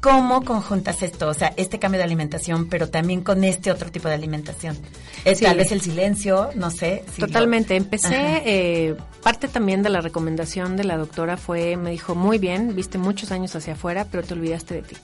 [0.00, 1.28] ¿Cómo conjuntas esto?
[1.28, 4.76] O sea, este cambio de alimentación, pero también con este otro tipo de alimentación.
[5.24, 6.50] ¿Es tal vez el silencio?
[6.54, 7.04] No sé.
[7.18, 7.76] Totalmente.
[7.76, 12.76] Empecé, eh, parte también de la recomendación de la doctora fue, me dijo, muy bien,
[12.76, 14.96] viste muchos años hacia afuera, pero te olvidaste de ti,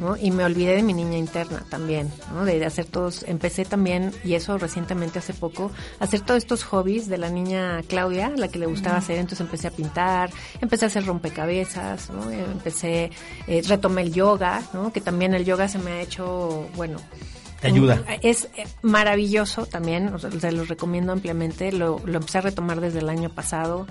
[0.00, 0.16] ¿no?
[0.16, 2.44] Y me olvidé de mi niña interna también, ¿no?
[2.44, 7.18] De hacer todos, empecé también, y eso recientemente hace poco, hacer todos estos hobbies de
[7.18, 11.06] la niña Claudia, la que le gustaba hacer, entonces empecé a pintar, empecé a hacer
[11.06, 12.30] rompecabezas, ¿no?
[12.30, 13.10] Empecé,
[13.46, 14.92] eh, retomé el yoga, ¿no?
[14.92, 16.98] Que también el yoga se me ha hecho, bueno,
[17.60, 18.02] te ayuda.
[18.22, 21.72] Es eh, maravilloso también, o se los recomiendo ampliamente.
[21.72, 23.86] Lo, lo, empecé a retomar desde el año pasado.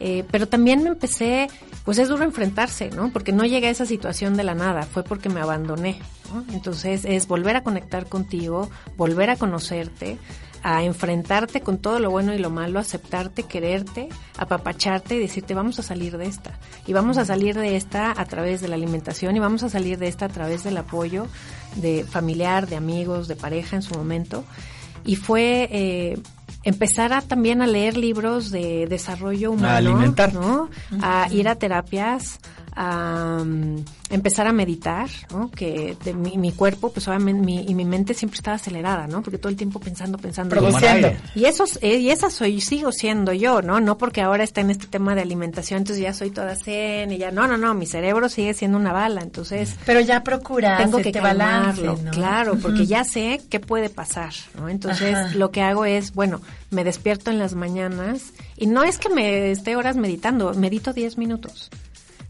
[0.00, 1.48] Eh, pero también me empecé,
[1.84, 3.12] pues es duro enfrentarse, ¿no?
[3.12, 6.00] Porque no llegué a esa situación de la nada, fue porque me abandoné,
[6.32, 6.44] ¿no?
[6.52, 10.18] Entonces es volver a conectar contigo, volver a conocerte,
[10.64, 15.78] a enfrentarte con todo lo bueno y lo malo, aceptarte, quererte, apapacharte y decirte vamos
[15.78, 16.58] a salir de esta.
[16.86, 19.98] Y vamos a salir de esta a través de la alimentación y vamos a salir
[19.98, 21.26] de esta a través del apoyo
[21.76, 24.42] de familiar, de amigos, de pareja en su momento.
[25.04, 26.18] Y fue eh,
[26.62, 30.32] empezar a, también a leer libros de desarrollo humano, a alimentar.
[30.32, 30.70] ¿no?
[31.02, 32.40] A ir a terapias,
[32.76, 35.50] a um, empezar a meditar, ¿no?
[35.50, 39.22] Que de mi, mi cuerpo, pues obviamente, mi, y mi mente siempre estaba acelerada, ¿no?
[39.22, 40.50] Porque todo el tiempo pensando, pensando.
[40.50, 41.12] Produciendo.
[41.34, 43.80] Y eso, eh, y esa soy, sigo siendo yo, ¿no?
[43.80, 47.18] No porque ahora está en este tema de alimentación, entonces ya soy toda zen y
[47.18, 49.76] ya, no, no, no, mi cerebro sigue siendo una bala, entonces.
[49.86, 52.10] Pero ya procura tengo que calmarlo, ¿no?
[52.10, 54.68] claro, porque ya sé qué puede pasar, ¿no?
[54.68, 55.34] Entonces, Ajá.
[55.34, 59.50] lo que hago es, bueno, me despierto en las mañanas y no es que me
[59.50, 61.70] esté horas meditando, medito 10 minutos.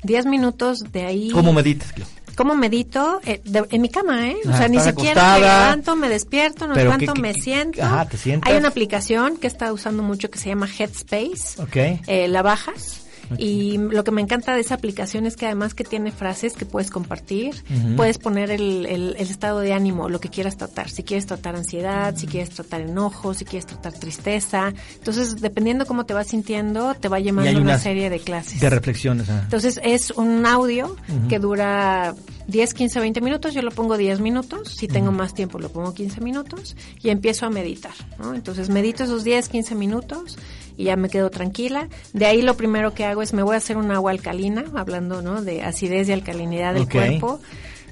[0.04, 1.30] 10 minutos de ahí.
[1.30, 1.92] ¿Cómo meditas?
[2.36, 3.20] ¿Cómo medito?
[3.24, 4.36] Eh, de, en mi cama, ¿eh?
[4.44, 7.82] O ah, sea, ni siquiera me levanto, me despierto, no cuánto me siento.
[7.82, 8.50] Ajá, te sientas.
[8.50, 11.62] Hay una aplicación que está usando mucho que se llama Headspace.
[11.62, 11.76] Ok.
[12.06, 13.03] Eh, la bajas
[13.38, 16.66] y lo que me encanta de esa aplicación es que además que tiene frases que
[16.66, 17.96] puedes compartir, uh -huh.
[17.96, 20.90] puedes poner el, el, el, estado de ánimo, lo que quieras tratar.
[20.90, 24.72] Si quieres tratar ansiedad, si quieres tratar enojo, si quieres tratar tristeza.
[24.94, 28.60] Entonces, dependiendo cómo te vas sintiendo, te va llevando una, una, serie de clases.
[28.60, 29.28] De reflexiones.
[29.28, 29.40] Ah.
[29.44, 31.28] Entonces, es un audio uh -huh.
[31.28, 32.14] que dura
[32.46, 33.54] 10, 15, 20 minutos.
[33.54, 34.74] Yo lo pongo 10 minutos.
[34.76, 36.76] Si tengo más tiempo, lo pongo 15 minutos.
[37.02, 37.94] Y empiezo a meditar.
[38.18, 38.34] ¿no?
[38.34, 40.36] Entonces, medito esos 10, 15 minutos
[40.76, 41.88] y ya me quedo tranquila.
[42.12, 45.22] De ahí lo primero que hago es me voy a hacer un agua alcalina, hablando
[45.22, 45.42] ¿no?
[45.42, 47.18] de acidez y alcalinidad del okay.
[47.18, 47.40] cuerpo.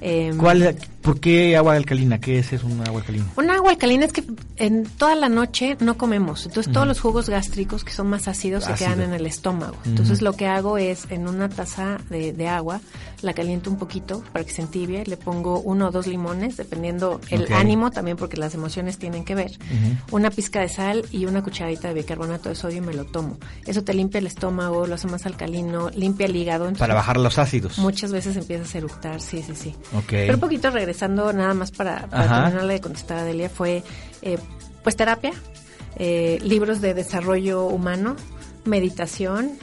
[0.01, 2.19] Eh, ¿Cuál, ¿Por qué agua alcalina?
[2.19, 3.25] ¿Qué es, es un agua alcalina?
[3.35, 4.23] Un agua alcalina es que
[4.55, 6.73] en toda la noche no comemos, entonces uh -huh.
[6.73, 8.77] todos los jugos gástricos que son más ácidos Ácido.
[8.77, 9.73] se quedan en el estómago.
[9.73, 9.89] Uh -huh.
[9.89, 12.79] Entonces lo que hago es en una taza de, de, agua
[13.21, 17.19] la caliento un poquito para que se entibie, le pongo uno o dos limones, dependiendo
[17.29, 17.55] el okay.
[17.55, 19.97] ánimo también porque las emociones tienen que ver, uh -huh.
[20.11, 23.37] una pizca de sal y una cucharadita de bicarbonato de sodio y me lo tomo.
[23.65, 26.63] Eso te limpia el estómago, lo hace más alcalino, limpia el hígado.
[26.65, 27.77] Entonces, para bajar los ácidos.
[27.77, 29.75] Muchas veces empiezas a eructar, sí, sí, sí.
[29.93, 30.25] Okay.
[30.27, 33.83] Pero un poquito regresando nada más para, para terminarle de contestar a Delia fue
[34.21, 34.37] eh,
[34.83, 35.33] pues terapia,
[35.95, 38.15] eh, libros de desarrollo humano,
[38.63, 39.53] meditación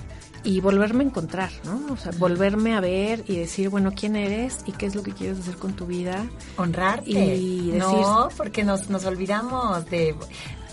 [0.43, 1.93] y volverme a encontrar, ¿no?
[1.93, 5.13] O sea, volverme a ver y decir, bueno, quién eres y qué es lo que
[5.13, 6.27] quieres hacer con tu vida.
[6.57, 7.11] Honrarte.
[7.11, 10.17] Y decir, no, porque nos, nos olvidamos de...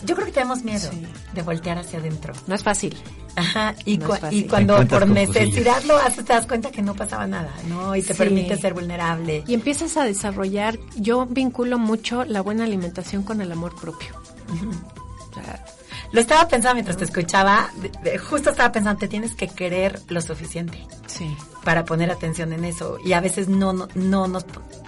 [0.05, 1.05] Yo creo que tenemos miedo sí.
[1.33, 2.33] de voltear hacia adentro.
[2.47, 2.95] No es fácil.
[3.36, 6.95] Ajá, y, no cu y cuando por necesidad lo haces, te das cuenta que no
[6.95, 7.95] pasaba nada, ¿no?
[7.95, 8.17] Y te sí.
[8.17, 9.43] permite ser vulnerable.
[9.47, 14.10] Y empiezas a desarrollar, yo vinculo mucho la buena alimentación con el amor propio.
[14.49, 15.31] Uh -huh.
[15.31, 15.65] o sea,
[16.12, 20.01] lo estaba pensando mientras te escuchaba, de, de, justo estaba pensando, te tienes que querer
[20.07, 20.86] lo suficiente.
[21.05, 21.36] Sí.
[21.63, 22.97] Para poner atención en eso.
[23.03, 24.39] Y a veces no, no, no, no,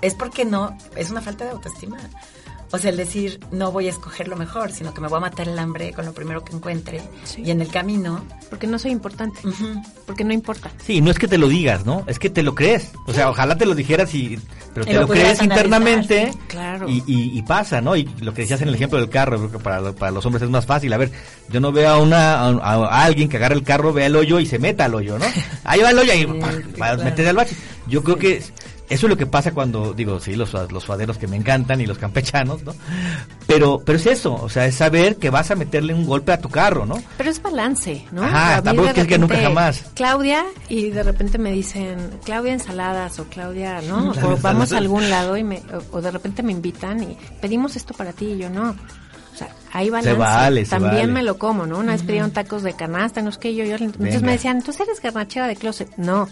[0.01, 1.97] es porque no, es una falta de autoestima.
[2.71, 5.21] O sea, el decir, no voy a escoger lo mejor, sino que me voy a
[5.21, 7.01] matar el hambre con lo primero que encuentre.
[7.23, 7.41] Sí.
[7.43, 8.23] Y en el camino...
[8.49, 9.39] Porque no soy importante.
[9.43, 9.83] Uh -huh.
[10.05, 10.71] Porque no importa.
[10.85, 12.03] Sí, no es que te lo digas, ¿no?
[12.07, 12.91] Es que te lo crees.
[13.07, 14.39] O sea, ojalá te lo dijeras y...
[14.73, 16.31] Pero te lo, lo crees internamente.
[16.47, 16.87] Claro.
[16.87, 17.95] Y, y, y, pasa, ¿no?
[17.95, 20.43] Y lo que decías en el ejemplo del carro, creo que para, para los hombres
[20.43, 20.93] es más fácil.
[20.93, 21.11] A ver,
[21.49, 24.39] yo no veo a, una, a, a alguien que agarre el carro, vea el hoyo
[24.39, 25.25] y se meta al hoyo, ¿no?
[25.63, 26.25] Ahí va el hoyo y sí,
[26.79, 27.55] va a meterse al bache.
[27.87, 28.43] Yo creo que
[28.89, 31.85] eso es lo que pasa cuando, digo, sí, los, los suaderos que me encantan y
[31.85, 32.73] los campechanos, ¿no?
[33.45, 36.39] Pero, pero es eso, o sea, es saber que vas a meterle un golpe a
[36.41, 37.01] tu carro, ¿no?
[37.17, 38.23] Pero es balance, ¿no?
[38.23, 39.85] Ajá, tampoco es que nunca jamás.
[39.93, 44.11] Claudia, y de repente me dicen, Claudia ensaladas, o Claudia, ¿no?
[44.23, 47.75] O vamos a algún lado y me, o, o de repente me invitan y pedimos
[47.75, 48.71] esto para ti y yo no.
[48.71, 50.11] O sea, hay balance.
[50.11, 51.07] Se vale, se También vale.
[51.13, 51.77] me lo como, ¿no?
[51.77, 52.07] Una vez uh -huh.
[52.07, 54.25] pidieron tacos de canasta, no es que yo, yo entonces Venga.
[54.25, 55.89] me decían, entonces eres garnachera de closet.
[55.97, 56.27] No,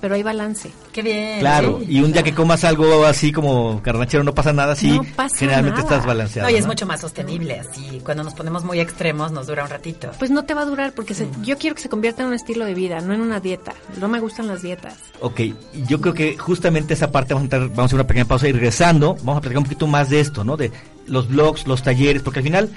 [0.00, 0.70] pero hay balance.
[0.92, 1.40] Qué bien.
[1.40, 5.00] Claro, y un día que comas algo así como carnachero no pasa nada, sí,
[5.36, 6.48] generalmente estás balanceado.
[6.48, 9.70] No, y es mucho más sostenible, así cuando nos ponemos muy extremos nos dura un
[9.70, 10.10] ratito.
[10.18, 12.64] Pues no te va a durar porque yo quiero que se convierta en un estilo
[12.64, 13.74] de vida, no en una dieta.
[13.98, 14.94] No me gustan las dietas.
[15.20, 15.40] Ok,
[15.86, 18.52] yo creo que justamente esa parte vamos a, vamos a hacer una pequeña pausa y
[18.52, 20.56] regresando vamos a platicar un poquito más de esto, ¿no?
[20.56, 20.72] De
[21.06, 22.70] los blogs, los talleres, porque al final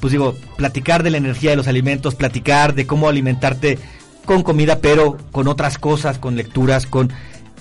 [0.00, 3.78] pues digo, platicar de la energía de los alimentos, platicar de cómo alimentarte
[4.26, 7.12] con comida, pero con otras cosas, con lecturas, con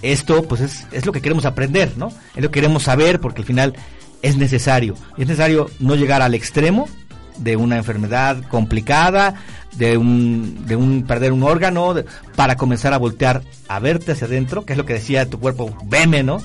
[0.01, 2.07] esto, pues es, es lo que queremos aprender, ¿no?
[2.35, 3.75] Es lo que queremos saber porque al final
[4.21, 4.95] es necesario.
[5.17, 6.89] Es necesario no llegar al extremo
[7.37, 9.35] de una enfermedad complicada,
[9.73, 11.95] de un, de un perder un órgano,
[12.35, 15.75] para comenzar a voltear a verte hacia adentro, que es lo que decía tu cuerpo,
[15.85, 16.39] veme, ¿no?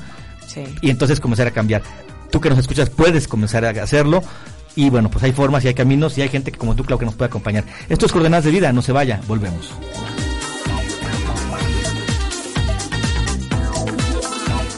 [0.47, 0.65] Sí.
[0.83, 1.83] Y entonces comenzar a cambiar.
[2.31, 4.23] Tú que nos escuchas puedes comenzar a hacerlo.
[4.77, 6.99] Y bueno, pues hay formas y hay caminos y hay gente que como tú, claro,
[6.99, 7.65] que nos puede acompañar.
[7.89, 9.73] Esto es Coordenadas de Vida, no se vaya, volvemos.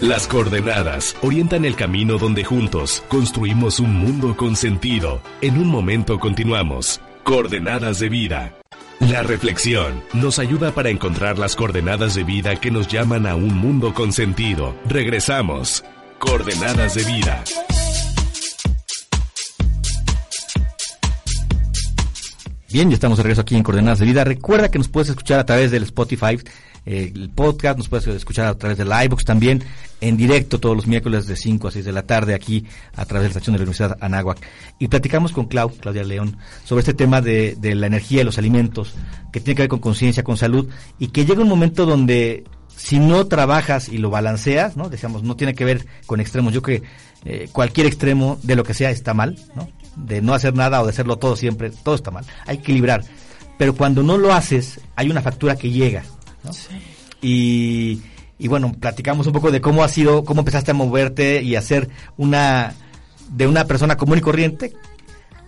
[0.03, 5.21] Las coordenadas orientan el camino donde juntos construimos un mundo con sentido.
[5.41, 7.01] En un momento continuamos.
[7.23, 8.59] Coordenadas de vida.
[8.99, 13.55] La reflexión nos ayuda para encontrar las coordenadas de vida que nos llaman a un
[13.55, 14.75] mundo con sentido.
[14.89, 15.85] Regresamos.
[16.19, 17.45] Coordenadas de vida.
[22.73, 24.25] Bien, ya estamos de regreso aquí en Coordenadas de Vida.
[24.25, 26.39] Recuerda que nos puedes escuchar a través del Spotify,
[26.87, 29.63] eh, el podcast, nos puedes escuchar a través del iBox también,
[30.01, 32.65] en directo todos los miércoles de 5 a 6 de la tarde aquí
[32.97, 34.39] a través de la estación de la Universidad Anáhuac.
[34.79, 38.39] Y platicamos con Clau, Claudia León, sobre este tema de, de la energía de los
[38.39, 38.95] alimentos,
[39.35, 40.67] que tiene que ver con conciencia, con salud,
[40.99, 42.45] y que llega un momento donde
[42.75, 44.89] si no trabajas y lo balanceas, ¿no?
[44.89, 46.55] Decíamos, no tiene que ver con extremos.
[46.55, 46.89] Yo creo que
[47.27, 49.69] eh, cualquier extremo de lo que sea está mal, ¿no?
[49.97, 52.25] De no hacer nada o de hacerlo todo siempre, todo está mal.
[52.47, 53.05] Hay que equilibrar.
[53.59, 56.03] Pero cuando no lo haces, hay una factura que llega.
[57.21, 58.01] Y,
[58.39, 61.63] y bueno, platicamos un poco de cómo ha sido, cómo empezaste a moverte y a
[61.63, 62.75] ser una,
[63.31, 64.73] de una persona común y corriente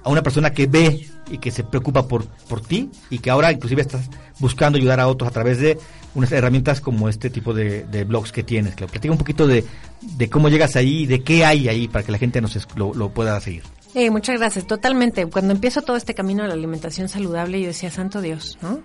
[0.04, 3.50] a una persona que ve y que se preocupa por, por ti y que ahora
[3.50, 5.78] inclusive estás buscando ayudar a otros a través de
[6.14, 8.74] unas herramientas como este tipo de, blogs que tienes.
[8.74, 9.64] Que platica un poquito de,
[10.02, 13.08] de cómo llegas ahí, de qué hay ahí para que la gente nos lo, lo
[13.08, 13.64] pueda seguir.
[13.94, 15.26] Eh, muchas gracias, totalmente.
[15.26, 18.82] Cuando empiezo todo este camino de la alimentación saludable, yo decía, santo Dios, ¿no?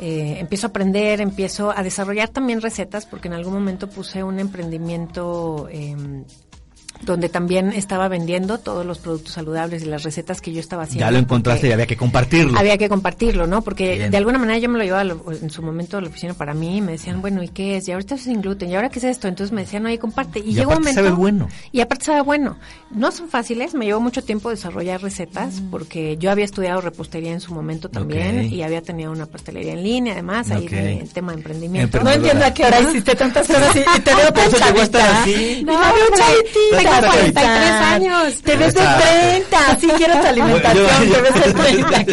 [0.00, 4.40] Eh, empiezo a aprender, empiezo a desarrollar también recetas, porque en algún momento puse un
[4.40, 5.96] emprendimiento eh,
[7.04, 11.06] donde también estaba vendiendo todos los productos saludables y las recetas que yo estaba haciendo.
[11.06, 12.58] Ya lo encontraste y había que compartirlo.
[12.58, 13.62] Había que compartirlo, ¿no?
[13.62, 16.54] Porque de alguna manera yo me lo llevaba en su momento a la oficina para
[16.54, 17.88] mí y me decían, bueno, ¿y qué es?
[17.88, 19.28] Y ahorita es sin gluten, ¿y ahora qué es esto?
[19.28, 20.38] Entonces me decían, oye, comparte.
[20.40, 21.00] Y, llegó un momento.
[21.00, 21.48] sabe bueno.
[21.72, 22.56] Y aparte sabe bueno.
[22.90, 25.70] No son fáciles, me llevó mucho tiempo desarrollar recetas mm.
[25.70, 29.82] porque yo había estudiado repostería en su momento también y había tenido una pastelería en
[29.82, 32.02] línea, además, ahí el tema de emprendimiento.
[32.02, 35.26] No entiendo a qué hora hiciste tantas cosas y, te veo tan chavita.
[35.64, 38.42] No, no, 43 años.
[38.42, 39.78] Te ves de 30.
[39.80, 41.10] Sí quiero tu alimentación.
[41.10, 42.04] te ves de 30.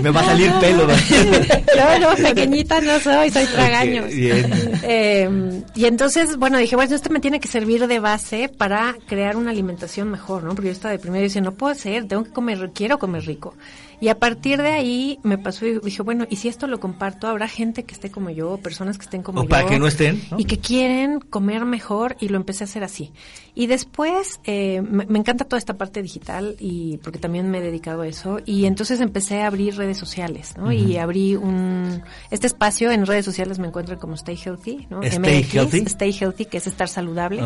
[0.02, 0.86] Me va a salir pelo.
[0.88, 4.06] yo no, pequeñita no soy, soy tragaños.
[4.12, 5.28] Eh,
[5.74, 9.50] y entonces, bueno, dije, bueno, esto me tiene que servir de base para crear una
[9.50, 10.54] alimentación mejor, ¿no?
[10.54, 13.24] Porque yo estaba de primero y decía, no puedo hacer, tengo que comer, quiero comer
[13.24, 13.54] rico.
[14.00, 17.26] Y a partir de ahí me pasó y dije, bueno, y si esto lo comparto,
[17.26, 20.22] habrá gente que esté como yo, personas que estén como o para que no estén.
[20.38, 23.12] Y que quieren comer mejor y lo empecé a hacer así.
[23.60, 28.00] Y después eh, me, encanta toda esta parte digital y porque también me he dedicado
[28.00, 28.38] a eso.
[28.46, 30.72] Y entonces empecé a abrir redes sociales, ¿no?
[30.72, 32.02] Y abrí un...
[32.30, 35.02] Este espacio en redes sociales me encuentro como Stay Healthy, ¿no?
[35.02, 35.78] Stay Healthy.
[35.80, 37.42] Stay Healthy, que es estar saludable.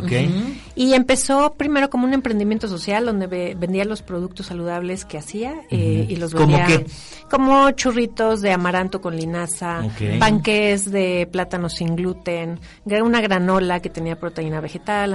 [0.76, 6.06] Y empezó primero como un emprendimiento social donde vendía los productos saludables que hacía eh,
[6.08, 6.86] y los vendía ¿Cómo qué?
[7.28, 9.82] Como churritos de amaranto con linaza,
[10.20, 12.60] panques de plátano sin gluten,
[13.02, 15.12] una granola que tenía proteína vegetal,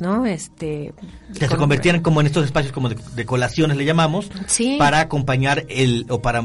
[0.00, 0.26] ¿no?
[0.26, 0.92] Este
[1.38, 4.76] que se convertían como en estos espacios como de, de colaciones le llamamos, sí.
[4.78, 6.44] para acompañar el o para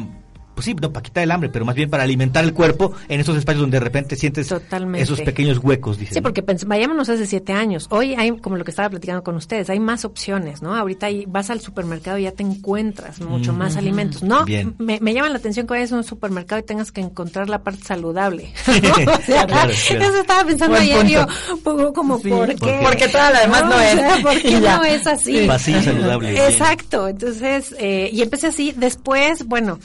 [0.56, 3.20] pues sí, no para quitar el hambre, pero más bien para alimentar el cuerpo en
[3.20, 4.52] esos espacios donde de repente sientes
[4.96, 5.98] esos pequeños huecos.
[6.10, 7.88] Sí, porque vayámonos hace siete años.
[7.90, 10.76] Hoy hay, como lo que estaba platicando con ustedes, hay más opciones, ¿no?
[10.76, 14.24] Ahorita vas al supermercado y ya te encuentras mucho más alimentos.
[14.24, 14.46] No,
[14.78, 17.64] Me, me, llama la atención que vayas a un supermercado y tengas que encontrar la
[17.64, 18.54] parte saludable.
[18.68, 21.26] Eso estaba pensando ayer, yo,
[21.94, 22.80] como, ¿por qué?
[22.82, 24.22] Porque toda la demás no, es.
[24.22, 25.48] ¿Por qué no es así?
[25.48, 26.48] saludable.
[26.48, 27.08] Exacto.
[27.08, 28.74] Entonces, eh, y empecé así.
[28.76, 29.80] Después, bueno,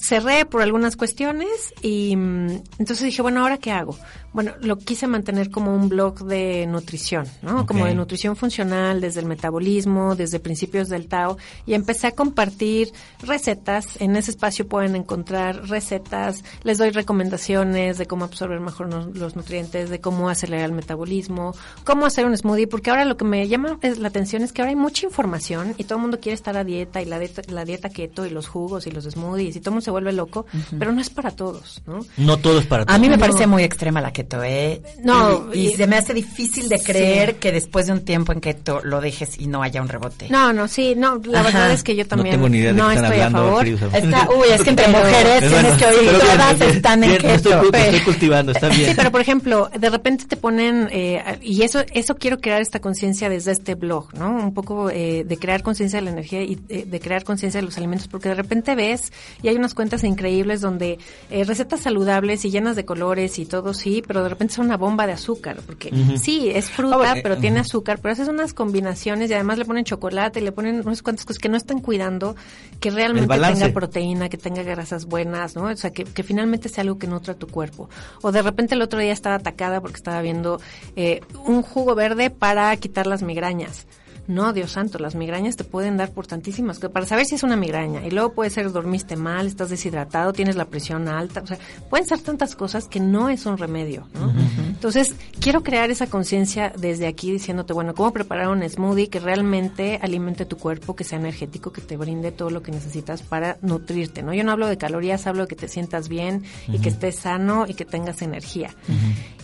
[0.00, 3.96] cerré por algunas cuestiones y mm, entonces dije, bueno, ¿ahora qué hago?
[4.36, 7.64] Bueno, lo quise mantener como un blog de nutrición, ¿no?
[7.64, 12.92] Como de nutrición funcional, desde el metabolismo, desde principios del Tao, y empecé a compartir
[13.22, 13.98] recetas.
[13.98, 19.88] En ese espacio pueden encontrar recetas, les doy recomendaciones de cómo absorber mejor los nutrientes,
[19.88, 23.78] de cómo acelerar el metabolismo, cómo hacer un smoothie, porque ahora lo que me llama
[23.98, 26.64] la atención es que ahora hay mucha información y todo el mundo quiere estar a
[26.64, 29.70] dieta y la dieta, la dieta keto y los jugos y los smoothies y todo
[29.70, 30.44] el mundo se vuelve loco,
[30.78, 32.00] pero no es para todos, ¿no?
[32.18, 32.94] No todo es para todos.
[32.94, 34.82] A mí me parece muy extrema la keto, ¿eh?
[35.02, 35.52] No.
[35.52, 39.00] Y, se me hace difícil de creer que después de un tiempo en keto lo
[39.00, 40.28] dejes y no haya un rebote.
[40.28, 42.78] No, no, sí, no, la verdad es que yo también no, tengo ni idea de
[42.78, 43.66] no estoy a favor.
[43.66, 47.28] Está, uy, es que entre mujeres tienes que oír, todas están en keto.
[47.28, 48.90] Estoy, estoy, cultivando, está bien.
[48.90, 52.80] Sí, pero por ejemplo, de repente te ponen, eh, y eso, eso quiero crear esta
[52.80, 54.30] conciencia desde este blog, ¿no?
[54.30, 57.66] Un poco eh, de crear conciencia de la energía y eh, de crear conciencia de
[57.66, 59.12] los alimentos, porque de repente ves
[59.42, 60.98] y hay unas cuentas increíbles donde
[61.30, 64.76] eh, recetas saludables y llenas de colores y todo, sí, pero de repente son una
[64.76, 69.30] bomba de azúcar, porque sí, es fruta, ah, pero tiene azúcar, pero haces unas combinaciones
[69.30, 72.36] y además le ponen chocolate y le ponen unas cuantas cosas que no están cuidando,
[72.80, 75.64] que realmente tenga proteína, que tenga grasas buenas, ¿no?
[75.64, 77.88] O sea, que, que finalmente sea algo que nutra tu cuerpo.
[78.22, 80.60] O de repente el otro día estaba atacada porque estaba viendo
[80.96, 83.86] eh, un jugo verde para quitar las migrañas.
[84.28, 86.90] No, Dios santo, las migrañas te pueden dar por tantísimas cosas.
[86.90, 88.04] Para saber si es una migraña.
[88.06, 91.42] Y luego puede ser dormiste mal, estás deshidratado, tienes la presión alta.
[91.42, 91.58] O sea,
[91.88, 94.08] pueden ser tantas cosas que no es un remedio.
[94.14, 94.32] ¿no?
[94.58, 99.98] Entonces, quiero crear esa conciencia desde aquí diciéndote, bueno, cómo preparar un smoothie que realmente
[100.02, 104.22] alimente tu cuerpo, que sea energético, que te brinde todo lo que necesitas para nutrirte.
[104.22, 104.34] ¿no?
[104.34, 107.66] Yo no hablo de calorías, hablo de que te sientas bien y que estés sano
[107.68, 108.74] y que tengas energía.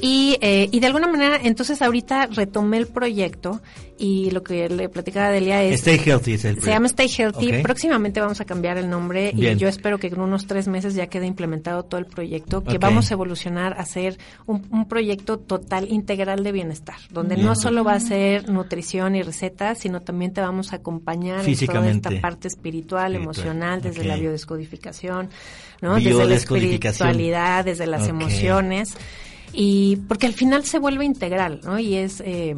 [0.01, 3.61] y, eh, y de alguna manera, entonces ahorita retomé el proyecto
[3.99, 5.81] y lo que le platicaba a Delia es...
[5.81, 7.62] Stay Healthy Se llama Stay Healthy.
[7.62, 11.07] Próximamente vamos a cambiar el nombre y yo espero que en unos tres meses ya
[11.07, 16.43] quede implementado todo el proyecto, que vamos a evolucionar a ser un, proyecto total, integral
[16.43, 20.73] de bienestar, donde no solo va a ser nutrición y recetas, sino también te vamos
[20.73, 25.31] a acompañar en toda esta parte espiritual, emocional, desde la biodescodificación,
[25.81, 25.95] ¿no?
[25.97, 28.97] Desde la espiritualidad, desde las emociones.
[29.53, 31.79] Y porque al final se vuelve integral, ¿no?
[31.79, 32.57] Y es eh,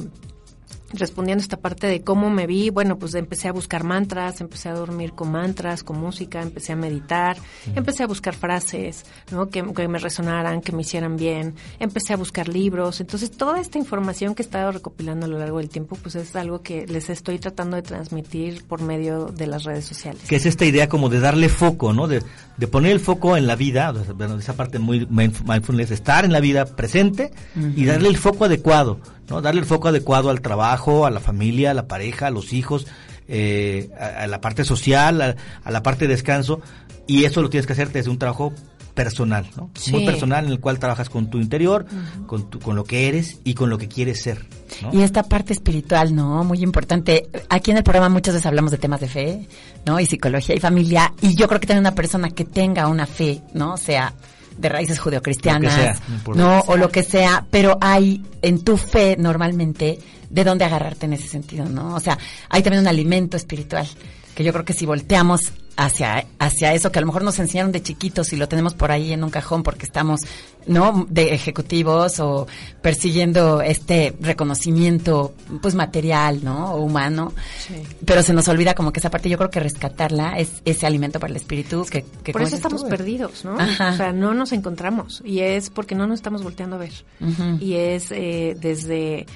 [0.95, 4.69] respondiendo a esta parte de cómo me vi, bueno, pues empecé a buscar mantras, empecé
[4.69, 7.37] a dormir con mantras, con música, empecé a meditar,
[7.75, 9.49] empecé a buscar frases, ¿no?
[9.49, 13.01] Que, me resonaran, que me hicieran bien, empecé a buscar libros.
[13.01, 16.35] Entonces, toda esta información que he estado recopilando a lo largo del tiempo, pues es
[16.37, 20.23] algo que les estoy tratando de transmitir por medio de las redes sociales.
[20.29, 22.09] Que es esta idea como de darle foco, ¿no?
[22.09, 22.23] De,
[22.57, 26.41] de poner el foco en la vida, bueno, esa parte muy mindfulness, estar en la
[26.41, 27.33] vida presente
[27.77, 28.99] y darle el foco adecuado
[29.29, 29.41] ¿no?
[29.41, 32.87] Darle el foco adecuado al trabajo, a la familia, a la pareja, a los hijos,
[33.29, 35.21] eh, a, la parte social,
[35.65, 36.61] a, la parte de descanso,
[37.07, 38.53] y eso lo tienes que hacer desde un trabajo
[38.95, 39.71] personal, ¿no?
[39.91, 41.85] Muy personal en el cual trabajas con tu interior,
[42.27, 44.47] con, tu, con lo que eres y con lo que quieres ser.
[44.93, 46.45] Y esta parte espiritual, ¿no?
[46.45, 47.29] Muy importante.
[47.49, 49.49] Aquí en el programa muchas veces hablamos de temas de fe,
[49.85, 49.99] ¿no?
[49.99, 51.13] Y psicología y familia.
[51.21, 53.77] Y yo creo que tener una persona que tenga una fe, ¿no?
[53.77, 54.15] Sea
[54.57, 56.01] de raíces judeocristianas,
[56.35, 59.99] no, o lo que sea, pero hay en tu fe normalmente
[60.31, 61.95] de dónde agarrarte en ese sentido, ¿no?
[61.95, 63.87] O sea, hay también un alimento espiritual
[64.35, 67.73] que yo creo que si volteamos hacia, hacia eso que a lo mejor nos enseñaron
[67.73, 70.21] de chiquitos y lo tenemos por ahí en un cajón porque estamos,
[70.67, 71.07] ¿no?
[71.09, 72.47] De ejecutivos o
[72.81, 76.75] persiguiendo este reconocimiento, pues material, ¿no?
[76.75, 77.33] O humano.
[78.05, 81.19] Pero se nos olvida como que esa parte, yo creo que rescatarla es ese alimento
[81.19, 83.55] para el espíritu que, Por eso estamos perdidos, ¿no?
[83.55, 86.93] O sea, no nos encontramos y es porque no nos estamos volteando a ver.
[87.61, 89.27] Y es eh, desde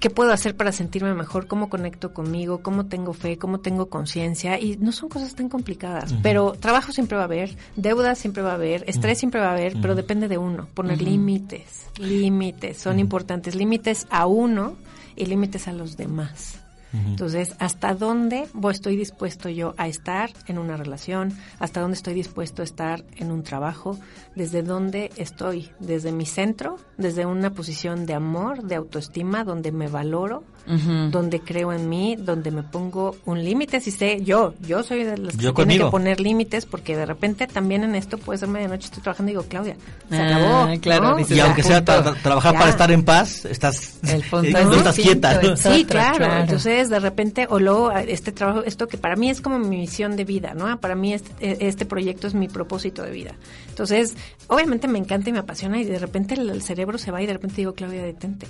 [0.00, 4.58] qué puedo hacer para sentirme mejor, cómo conecto conmigo, cómo tengo fe, cómo tengo conciencia
[4.60, 8.52] y no son cosas tan complicadas, pero trabajo siempre va a haber, deuda siempre va
[8.52, 12.98] a haber, estrés siempre va a haber, pero depende de uno, poner límites, límites, son
[12.98, 14.76] importantes, límites a uno
[15.14, 16.60] y límites a los demás.
[17.04, 21.32] Entonces, ¿hasta dónde estoy dispuesto yo a estar en una relación?
[21.58, 23.98] ¿Hasta dónde estoy dispuesto a estar en un trabajo?
[24.34, 25.70] ¿Desde dónde estoy?
[25.78, 26.78] ¿Desde mi centro?
[26.96, 30.44] ¿Desde una posición de amor, de autoestima, donde me valoro?
[30.66, 35.16] Donde creo en mí, donde me pongo un límite, si sé, yo, yo soy de
[35.16, 38.86] los que tiene que poner límites, porque de repente también en esto puede ser medianoche,
[38.86, 39.76] estoy trabajando y digo, Claudia,
[40.10, 40.80] se ah, acabó.
[40.80, 45.56] Claro, y aunque sea trabajar para estar en paz, estás, El no estás quieta.
[45.56, 46.40] Sí, claro.
[46.40, 50.16] Entonces, de repente, o luego, este trabajo, esto que para mí es como mi misión
[50.16, 50.80] de vida, ¿no?
[50.80, 53.34] Para mí este, e, este proyecto es mi propósito de vida.
[53.68, 54.16] Entonces,
[54.48, 57.26] obviamente me encanta y me apasiona y de repente el, el cerebro se va y
[57.26, 58.46] de repente digo, Claudia, detente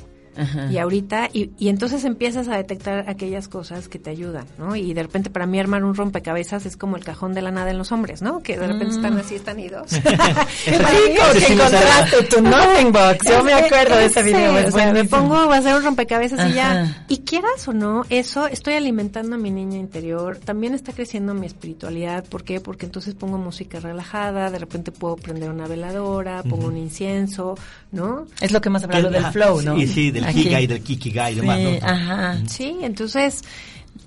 [0.71, 4.77] Y ahorita, y, y, entonces empiezas a detectar aquellas cosas que te ayudan, ¿no?
[4.77, 7.71] Y de repente para mí armar un rompecabezas es como el cajón de la nada
[7.71, 8.43] en los hombres, ¿no?
[8.43, 9.19] Que de repente están mm.
[9.19, 9.91] así, están idos.
[10.65, 13.29] Qué rico que encontraste tu nothing box.
[13.29, 14.67] Yo me acuerdo de ese video.
[14.67, 17.05] o sea, me pongo a hacer un rompecabezas y ya.
[17.09, 20.39] Y quieras o no, eso, estoy alimentando a mi niña interior.
[20.39, 22.25] También está creciendo mi espiritualidad.
[22.25, 22.61] ¿Por qué?
[22.61, 27.57] Porque entonces pongo música relajada, de repente puedo prender una veladora, pongo un incienso,
[27.93, 28.27] ¿no?
[28.41, 29.77] Es lo que más hablado del flow, ¿no?
[29.77, 31.71] Sí, sí, del Kigai, del Kikigai y demás, ¿no?
[31.83, 32.39] Ajá.
[32.47, 33.43] Sí, entonces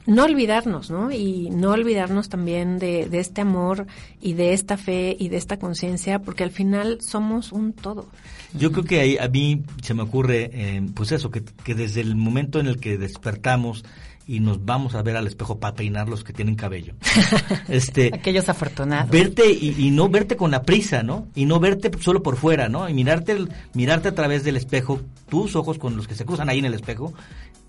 [0.06, 1.12] no olvidarnos, ¿no?
[1.12, 3.86] Y no olvidarnos también de, de, este amor
[4.22, 8.08] y de esta fe y de esta conciencia, porque al final somos un todo.
[8.54, 12.02] Yo creo que ahí a mí se me ocurre, eh, pues eso, que, que, desde
[12.02, 13.86] el momento en el que despertamos
[14.30, 16.94] y nos vamos a ver al espejo para peinar los que tienen cabello.
[17.68, 19.10] este, Aquellos afortunados.
[19.10, 21.28] Verte y, no verte con la prisa, ¿no?
[21.34, 22.88] Y no verte solo por fuera, ¿no?
[22.88, 23.36] Y mirarte,
[23.74, 26.76] mirarte a través del espejo, tus ojos con los que se cruzan ahí en el
[26.76, 27.12] espejo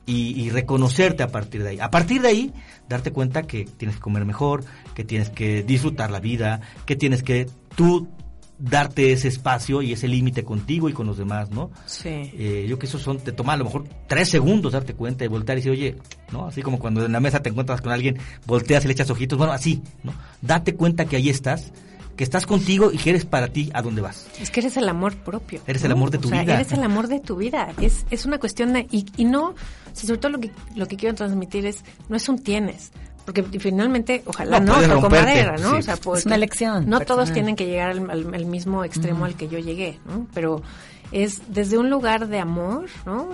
[0.04, 1.80] y, y, reconocerte a partir de ahí.
[1.80, 2.52] A partir de ahí,
[2.90, 4.62] darte cuenta que tienes que comer mejor,
[4.94, 8.06] que tienes que disfrutar la vida, que tienes que tú
[8.60, 11.70] darte ese espacio y ese límite contigo y con los demás, ¿no?
[11.86, 12.08] Sí.
[12.08, 15.28] Eh, yo que eso son, te toma a lo mejor tres segundos darte cuenta y
[15.28, 15.96] voltear y decir, oye,
[16.30, 16.46] ¿no?
[16.46, 19.38] Así como cuando en la mesa te encuentras con alguien, volteas y le echas ojitos,
[19.38, 20.12] bueno, así, ¿no?
[20.42, 21.72] Date cuenta que ahí estás,
[22.16, 24.26] que estás contigo y que eres para ti a dónde vas.
[24.38, 25.62] Es que eres el amor propio.
[25.66, 26.54] Eres el amor de tu o sea, vida.
[26.56, 27.72] Eres el amor de tu vida.
[27.80, 29.54] Es, es una cuestión de, y, y no,
[29.94, 32.92] sobre todo lo que, lo que quiero transmitir es, no es un tienes,
[33.32, 35.76] porque finalmente, ojalá no, no madera, ¿no?
[35.76, 36.88] O sea, pues, es una elección.
[36.88, 40.26] No todos tienen que llegar al, mismo extremo al que yo llegué, ¿no?
[40.34, 40.62] Pero
[41.12, 43.30] es desde un lugar de amor, ¿no?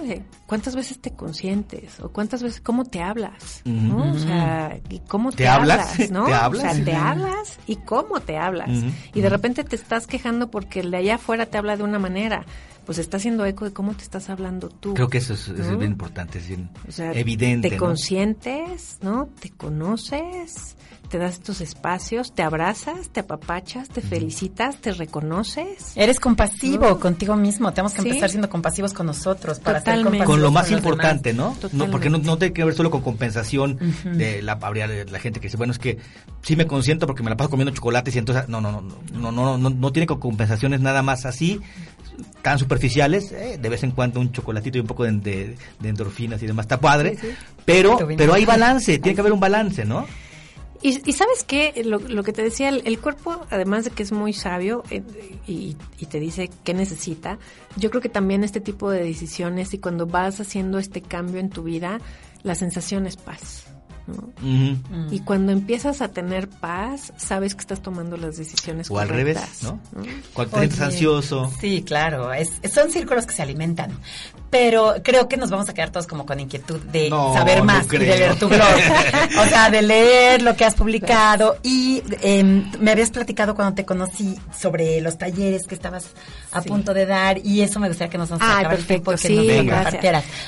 [0.46, 1.98] ¿Cuántas veces te consientes?
[2.00, 3.62] ¿O cuántas veces, cómo te hablas?
[3.64, 4.12] ¿no?
[4.12, 4.78] O sea,
[5.08, 5.98] ¿cómo te, hablas?
[6.10, 6.26] ¿no?
[6.26, 6.72] ¿Te hablas?
[6.72, 8.68] O sea, te hablas y cómo te hablas.
[9.14, 11.98] Y de repente te estás quejando porque el de allá afuera te habla de una
[11.98, 12.44] manera
[12.86, 14.94] pues está haciendo eco de cómo te estás hablando tú.
[14.94, 16.70] Creo que eso es, bien importante, es bien
[17.14, 17.70] evidente.
[17.70, 19.28] Te consientes, ¿no?
[19.40, 20.76] Te conoces,
[21.08, 25.92] te das estos espacios, te abrazas, te apapachas, te felicitas, te reconoces.
[25.96, 27.72] Eres compasivo contigo mismo.
[27.72, 30.24] Tenemos que empezar siendo compasivos con nosotros para Totalmente.
[30.24, 31.56] Con lo más importante, ¿no?
[31.72, 31.90] ¿no?
[31.90, 35.40] Porque no, no, tiene que ver solo con compensación de la habría de la gente
[35.40, 35.98] que dice, bueno, es que
[36.42, 38.82] sí me consiento porque me la paso comiendo chocolates y entonces no, no, no,
[39.12, 41.60] no, no, no, no, tiene compensaciones nada más así
[42.42, 46.46] tan superficiales, eh, de vez en cuando un chocolatito y un poco de, endorfinas y
[46.46, 47.16] demás, está padre,
[47.64, 50.06] pero pero hay balance, tiene que haber un balance, ¿no?
[50.82, 54.32] Y, sabes qué, lo, lo, que te decía, el, cuerpo, además de que es muy
[54.32, 55.02] sabio eh,
[55.46, 57.38] y, y, te dice qué necesita,
[57.76, 61.50] yo creo que también este tipo de decisiones y cuando vas haciendo este cambio en
[61.50, 61.98] tu vida,
[62.42, 63.65] la sensación es paz.
[65.10, 69.38] Y cuando empiezas a tener paz, sabes que estás tomando las decisiones o al revés,
[69.62, 69.80] ¿no?
[70.32, 71.52] Cuando te ansioso.
[71.60, 73.98] Sí, claro, es, son círculos que se alimentan.
[74.48, 77.98] Pero creo que nos vamos a quedar todos como con inquietud de saber más y
[77.98, 78.60] de leer tu blog.
[79.40, 81.56] o sea, de leer lo que has publicado.
[81.62, 86.10] Y em, me habías platicado cuando te conocí sobre los talleres que estabas
[86.52, 89.16] a punto de dar y eso me gustaría que nos ah, perfecto.
[89.16, 89.94] sí, nos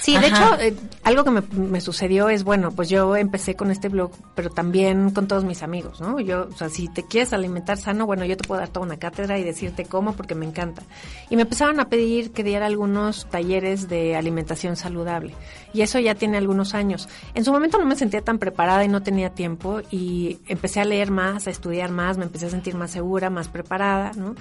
[0.00, 3.70] Sí, de hecho, eh, algo que me, me sucedió es, bueno, pues yo empecé con
[3.70, 6.20] este blog, pero también con todos mis amigos, ¿no?
[6.20, 8.98] Yo, o sea, si te quieres alimentar sano, bueno, yo te puedo dar toda una
[8.98, 10.82] cátedra y decirte cómo porque me encanta.
[11.30, 15.34] Y me empezaron a pedir que diera algunos talleres de alimentación saludable.
[15.72, 17.08] Y eso ya tiene algunos años.
[17.34, 20.84] En su momento no me sentía tan preparada y no tenía tiempo y empecé a
[20.84, 24.34] leer más, a estudiar más, me empecé a sentir más segura, más preparada, ¿no?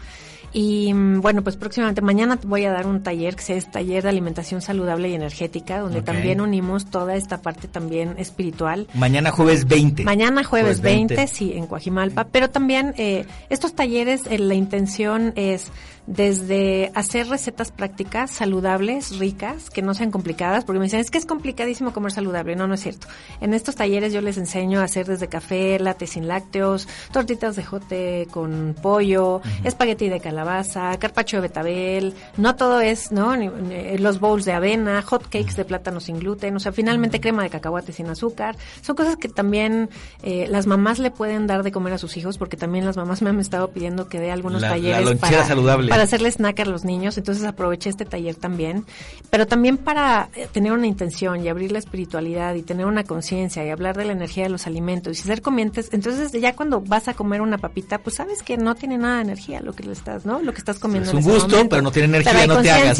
[0.54, 4.10] Y mm, bueno, pues próximamente mañana voy a dar un taller que es taller de
[4.10, 8.88] alimentación saludable y energética, donde también unimos toda esta parte también espiritual.
[8.94, 10.04] Mañana jueves 20.
[10.04, 12.26] Mañana jueves, 20, sí, en Coajimalpa.
[12.26, 15.72] Pero también eh, estos talleres, eh, la intención es
[16.08, 21.18] desde hacer recetas prácticas, saludables, ricas, que no sean complicadas, porque me dicen, es que
[21.18, 22.56] es complicadísimo comer saludable.
[22.56, 23.08] No, no es cierto.
[23.42, 27.64] En estos talleres yo les enseño a hacer desde café, latte sin lácteos, tortitas de
[27.64, 33.36] jote con pollo, espagueti de calabaza, carpacho de betabel, no todo es, ¿no?
[33.36, 37.50] los bowls de avena, hot cakes de plátano sin gluten, o sea, finalmente crema de
[37.50, 38.56] cacahuate sin azúcar.
[38.82, 39.90] Son cosas que también
[40.24, 43.22] eh, las mamás le pueden dar de comer a sus hijos, porque también las mamás
[43.22, 46.84] me han estado pidiendo que dé algunos talleres para, saludable para hacerle snack a los
[46.84, 48.86] niños, entonces aproveché este taller también,
[49.30, 53.66] pero también para eh, tener una intención y abrir la espiritualidad y tener una conciencia
[53.66, 57.08] y hablar de la energía de los alimentos y ser comientes, entonces ya cuando vas
[57.08, 59.94] a comer una papita, pues sabes que no tiene nada de energía lo que le
[59.94, 60.42] estás, ¿no?
[60.42, 61.10] Lo que estás comiendo.
[61.10, 63.00] Es un gusto, pero no tiene energía, no te hagas.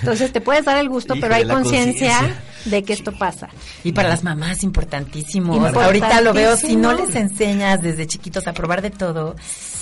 [0.00, 3.48] Entonces te puedes dar el gusto, pero hay conciencia de que esto pasa.
[3.84, 5.54] Y para las mamás importantísimo.
[5.66, 9.36] Ahorita lo veo, si no les enseñas desde chiquitos a probar de todo,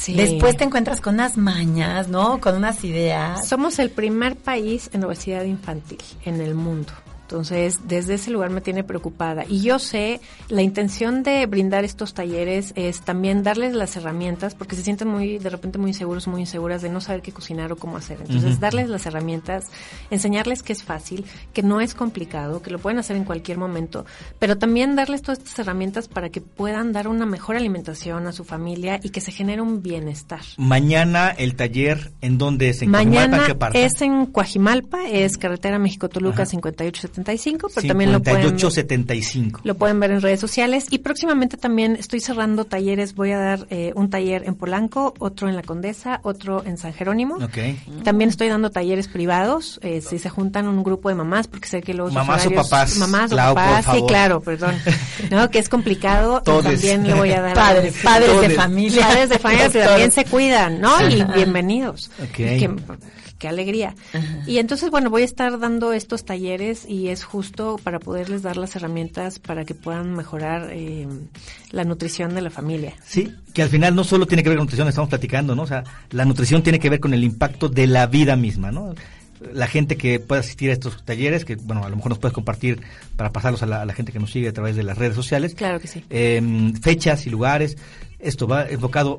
[0.07, 2.41] después te encuentras con unas mañas, ¿no?
[2.41, 3.49] con unas ideas.
[3.49, 6.93] Somos el primer país en obesidad infantil en el mundo.
[7.31, 9.45] Entonces, desde ese lugar me tiene preocupada.
[9.49, 14.75] Y yo sé, la intención de brindar estos talleres es también darles las herramientas, porque
[14.75, 17.77] se sienten muy, de repente muy inseguros, muy inseguras de no saber qué cocinar o
[17.77, 18.19] cómo hacer.
[18.21, 19.67] Entonces, darles las herramientas,
[20.11, 24.07] enseñarles que es fácil, que no es complicado, que lo pueden hacer en cualquier momento,
[24.41, 28.43] pero también darles todas estas herramientas para que puedan dar una mejor alimentación a su
[28.43, 30.41] familia y que se genere un bienestar.
[30.57, 32.83] Mañana el taller, ¿en dónde es?
[32.83, 37.20] ¿En Mañana es en Coajimalpa, es carretera México-Toluca 5870
[37.75, 38.57] pero también lo pueden,
[39.65, 40.87] lo pueden ver en redes sociales.
[40.91, 43.15] Y próximamente también estoy cerrando talleres.
[43.15, 46.93] Voy a dar eh, un taller en Polanco, otro en La Condesa, otro en San
[46.93, 47.39] Jerónimo.
[48.05, 49.79] También estoy dando talleres privados.
[49.83, 52.97] Eh, si se juntan un grupo de mamás, porque sé que los mamás o papás.
[52.97, 54.75] Mamás o papás, sí, claro, perdón.
[55.31, 56.43] no, que es complicado.
[56.43, 60.25] También le voy a dar padres, padres de familia, padres de familia que también se
[60.25, 61.09] cuidan, ¿no?
[61.09, 62.11] Y bienvenidos.
[62.31, 62.69] Okay
[63.41, 63.97] qué alegría.
[64.47, 68.57] Y entonces, bueno, voy a estar dando estos talleres y es justo para poderles dar
[68.57, 71.09] las herramientas para que puedan mejorar eh,
[71.73, 72.95] la nutrición de la familia.
[73.05, 75.63] Sí, que al final no solo tiene que ver con nutrición, estamos platicando, ¿no?
[75.63, 78.95] O sea, la nutrición tiene que ver con el impacto de la vida misma, ¿no?
[79.55, 82.35] la gente que pueda asistir a estos talleres, que bueno, a lo mejor nos puedes
[82.35, 82.83] compartir
[83.17, 85.55] para pasarlos a la, gente que nos sigue a través de las redes sociales.
[85.55, 86.05] Claro que sí.
[86.11, 87.79] Em, fechas y lugares.
[88.19, 89.19] Esto va enfocado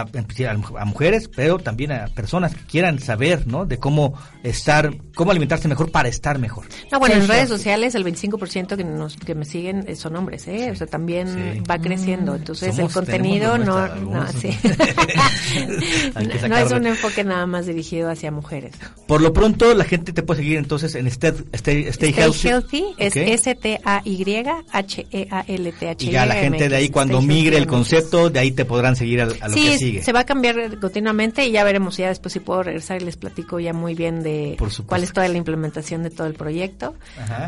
[0.00, 3.66] a, mujeres, pero también a personas que quieran saber, ¿no?
[3.66, 6.66] De cómo estar, cómo alimentarse mejor para estar mejor.
[6.90, 10.46] No, bueno, en redes sociales el 25% que nos que me siguen eh, son hombres,
[10.48, 10.70] ¿eh?
[10.70, 12.32] o sea, también va creciendo.
[12.32, 14.50] Mm, Entonces, el contenido no no, sí.
[16.48, 18.74] no es un enfoque nada más dirigido hacia mujeres.
[19.06, 22.94] Por lo pronto, la gente te puede seguir entonces en Stay, Stay, Stay, Healthy.
[22.98, 24.24] es S T A Y
[24.72, 26.04] H E A L T H.
[26.04, 29.20] Y ya la gente de ahí cuando migre el concepto, de ahí te podrán seguir
[29.22, 30.02] a, lo que sigue.
[30.02, 33.16] Se va a cambiar continuamente y ya veremos ya después si puedo regresar y les
[33.16, 34.56] platico ya muy bien de
[34.86, 36.94] cuál es toda la implementación de todo el proyecto.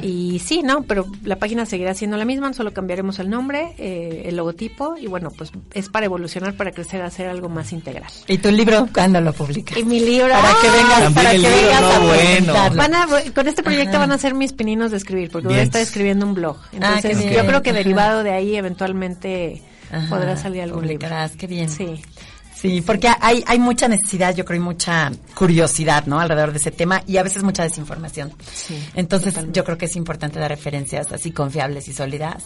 [0.03, 4.25] Y sí, no, pero la página seguirá siendo la misma, solo cambiaremos el nombre, eh,
[4.27, 8.11] el logotipo y bueno, pues es para evolucionar, para crecer, a hacer algo más integral.
[8.29, 9.79] ¿Y tu libro cuándo lo publicas?
[9.79, 13.33] Y mi libro para que vengas, para que vengas a bueno.
[13.35, 16.27] con este proyecto van a ser mis pininos de escribir, porque voy a estar escribiendo
[16.27, 16.57] un blog.
[16.81, 19.63] Ah, Entonces, yo creo que derivado de ahí eventualmente
[20.09, 21.09] podrá salir algún libro.
[21.39, 21.69] Qué bien.
[21.69, 22.03] Sí.
[22.57, 26.19] Sí, porque hay, hay mucha necesidad, yo creo, y mucha curiosidad, ¿no?
[26.19, 28.33] Alrededor de ese tema y a veces mucha desinformación.
[28.51, 32.45] Sí, Entonces, yo creo que es importante dar referencias así confiables y sólidas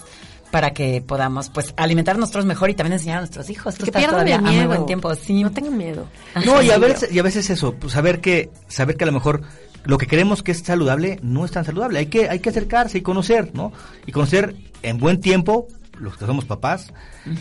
[0.51, 3.77] para que podamos, pues, alimentar nosotros mejor y también enseñar a nuestros hijos.
[3.77, 4.67] que pierdan el miedo.
[4.67, 5.45] buen tiempo, sí.
[5.45, 6.09] No tengan miedo.
[6.45, 9.13] No, y a veces, y a veces eso, pues, saber que, saber que a lo
[9.13, 9.43] mejor
[9.85, 12.01] lo que creemos que es saludable no es tan saludable.
[12.01, 13.73] Hay que, hay que acercarse y conocer, ¿no?
[14.07, 15.69] Y conocer en buen tiempo
[16.01, 16.93] los que somos papás,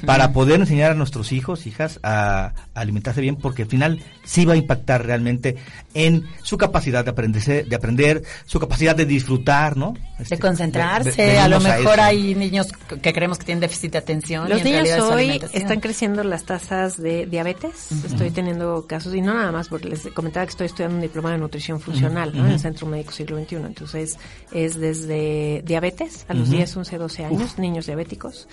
[0.05, 4.53] para poder enseñar a nuestros hijos, hijas, a, alimentarse bien, porque al final sí va
[4.53, 5.55] a impactar realmente
[5.93, 9.93] en su capacidad de aprenderse, de aprender, su capacidad de disfrutar, ¿no?
[9.93, 12.67] de este, concentrarse, a lo mejor hay niños
[13.01, 14.49] que creemos que tienen déficit de atención.
[14.49, 19.51] Los niños hoy están creciendo las tasas de diabetes, estoy teniendo casos, y no nada
[19.51, 22.87] más, porque les comentaba que estoy estudiando un diploma de nutrición funcional en el Centro
[22.87, 24.17] Médico Siglo XXI, entonces
[24.51, 28.47] es desde diabetes a los 10, 11, 12 años, niños diabéticos,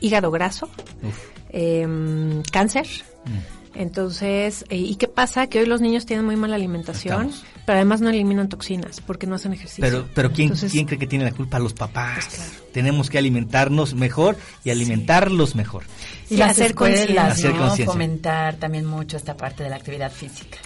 [0.00, 0.68] hígado graso,
[1.50, 2.86] em, cáncer.
[3.24, 3.62] Mm.
[3.74, 5.46] Entonces, eh, ¿y qué pasa?
[5.46, 7.30] Que hoy los niños tienen muy mala alimentación,
[7.64, 9.82] pero además no eliminan toxinas porque no hacen ejercicio.
[9.82, 11.58] Pero, pero ¿quién, ¿quién cree que tiene la culpa?
[11.58, 12.26] Los papás.
[12.26, 15.84] Pues Tenemos que alimentarnos mejor y alimentarlos mejor.
[16.28, 17.74] Y, hacer conciencia, ¿no?
[17.76, 20.58] Fomentar también mucho esta parte de la actividad física.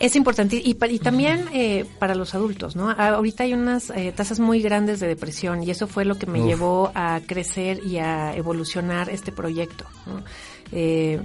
[0.00, 2.90] Es importante y, y también eh, para los adultos, ¿no?
[2.90, 6.42] Ahorita hay unas eh, tasas muy grandes de depresión y eso fue lo que me
[6.42, 9.84] llevó a crecer y a evolucionar este proyecto.
[10.06, 10.24] ¿no?
[10.72, 11.20] Eh,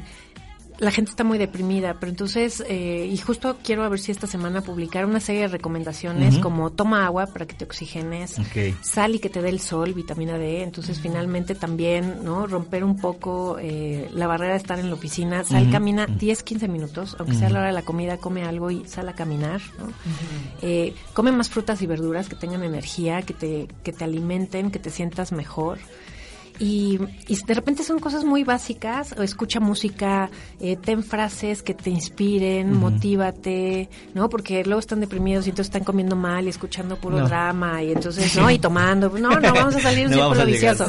[0.80, 4.28] la gente está muy deprimida, pero entonces, eh, y justo quiero a ver si esta
[4.28, 8.38] semana publicar una serie de recomendaciones como toma agua para que te oxigenes,
[8.82, 12.48] sal y que te dé el sol, vitamina D, entonces finalmente también, ¿no?
[12.48, 16.68] Romper un poco eh, la barrera de estar en la oficina, sal, camina 10, 15
[16.70, 19.62] minutos, aunque sea a la hora de la comida, come algo y sal a caminar,
[19.78, 19.92] ¿no?
[20.62, 24.80] Eh, come más frutas y verduras que tengan energía, que te, que te alimenten, que
[24.80, 25.80] te sientas mejor.
[26.60, 30.30] Y, y, de repente son cosas muy básicas, o escucha música,
[30.60, 34.30] eh, ten frases que te inspiren, motívate, ¿no?
[34.30, 38.36] Porque luego están deprimidos y entonces están comiendo mal y escuchando puro drama y entonces,
[38.38, 38.52] ¿no?
[38.52, 40.86] Y tomando, no, no, vamos a salir un círculo vicioso.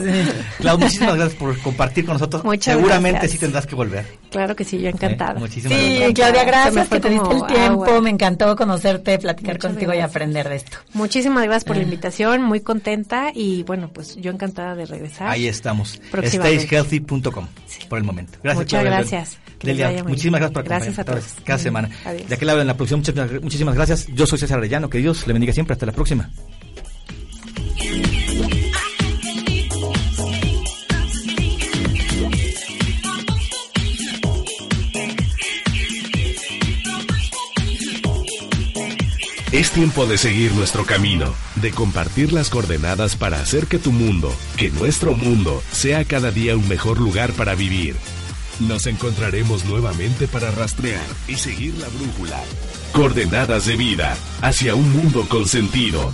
[0.59, 2.43] Claudia, muchísimas gracias por compartir con nosotros.
[2.43, 4.05] Muchas Seguramente sí tendrás que volver.
[4.31, 5.39] Claro que sí, yo encantada.
[5.39, 10.01] muchísimas sí, Claudia, gracias que te diste el tiempo, me encantó conocerte, platicar contigo y
[10.01, 10.79] aprender de esto.
[10.95, 15.29] Muchísimas gracias por la invitación, muy contenta y bueno, pues yo encantada de regresar.
[15.29, 16.01] Ahí está estamos.
[16.11, 17.47] StageHealthy.com
[17.89, 18.39] por el momento.
[18.43, 18.65] Gracias.
[18.65, 19.39] Muchas gracias.
[19.63, 21.25] Delia, muchísimas gracias por gracias a todos.
[21.45, 21.91] cada semana.
[22.29, 23.03] Ya que la en la producción,
[23.43, 24.07] muchísimas gracias.
[24.09, 24.89] Yo soy César Arellano.
[24.89, 25.75] Que Dios le bendiga siempre.
[25.75, 26.31] Hasta la próxima.
[39.53, 44.33] Es tiempo de seguir nuestro camino, de compartir las coordenadas para hacer que tu mundo,
[44.57, 47.97] que nuestro mundo, sea cada día un mejor lugar para vivir.
[48.61, 52.41] Nos encontraremos nuevamente para rastrear y seguir la brújula.
[52.93, 56.13] Coordenadas de vida hacia un mundo con sentido.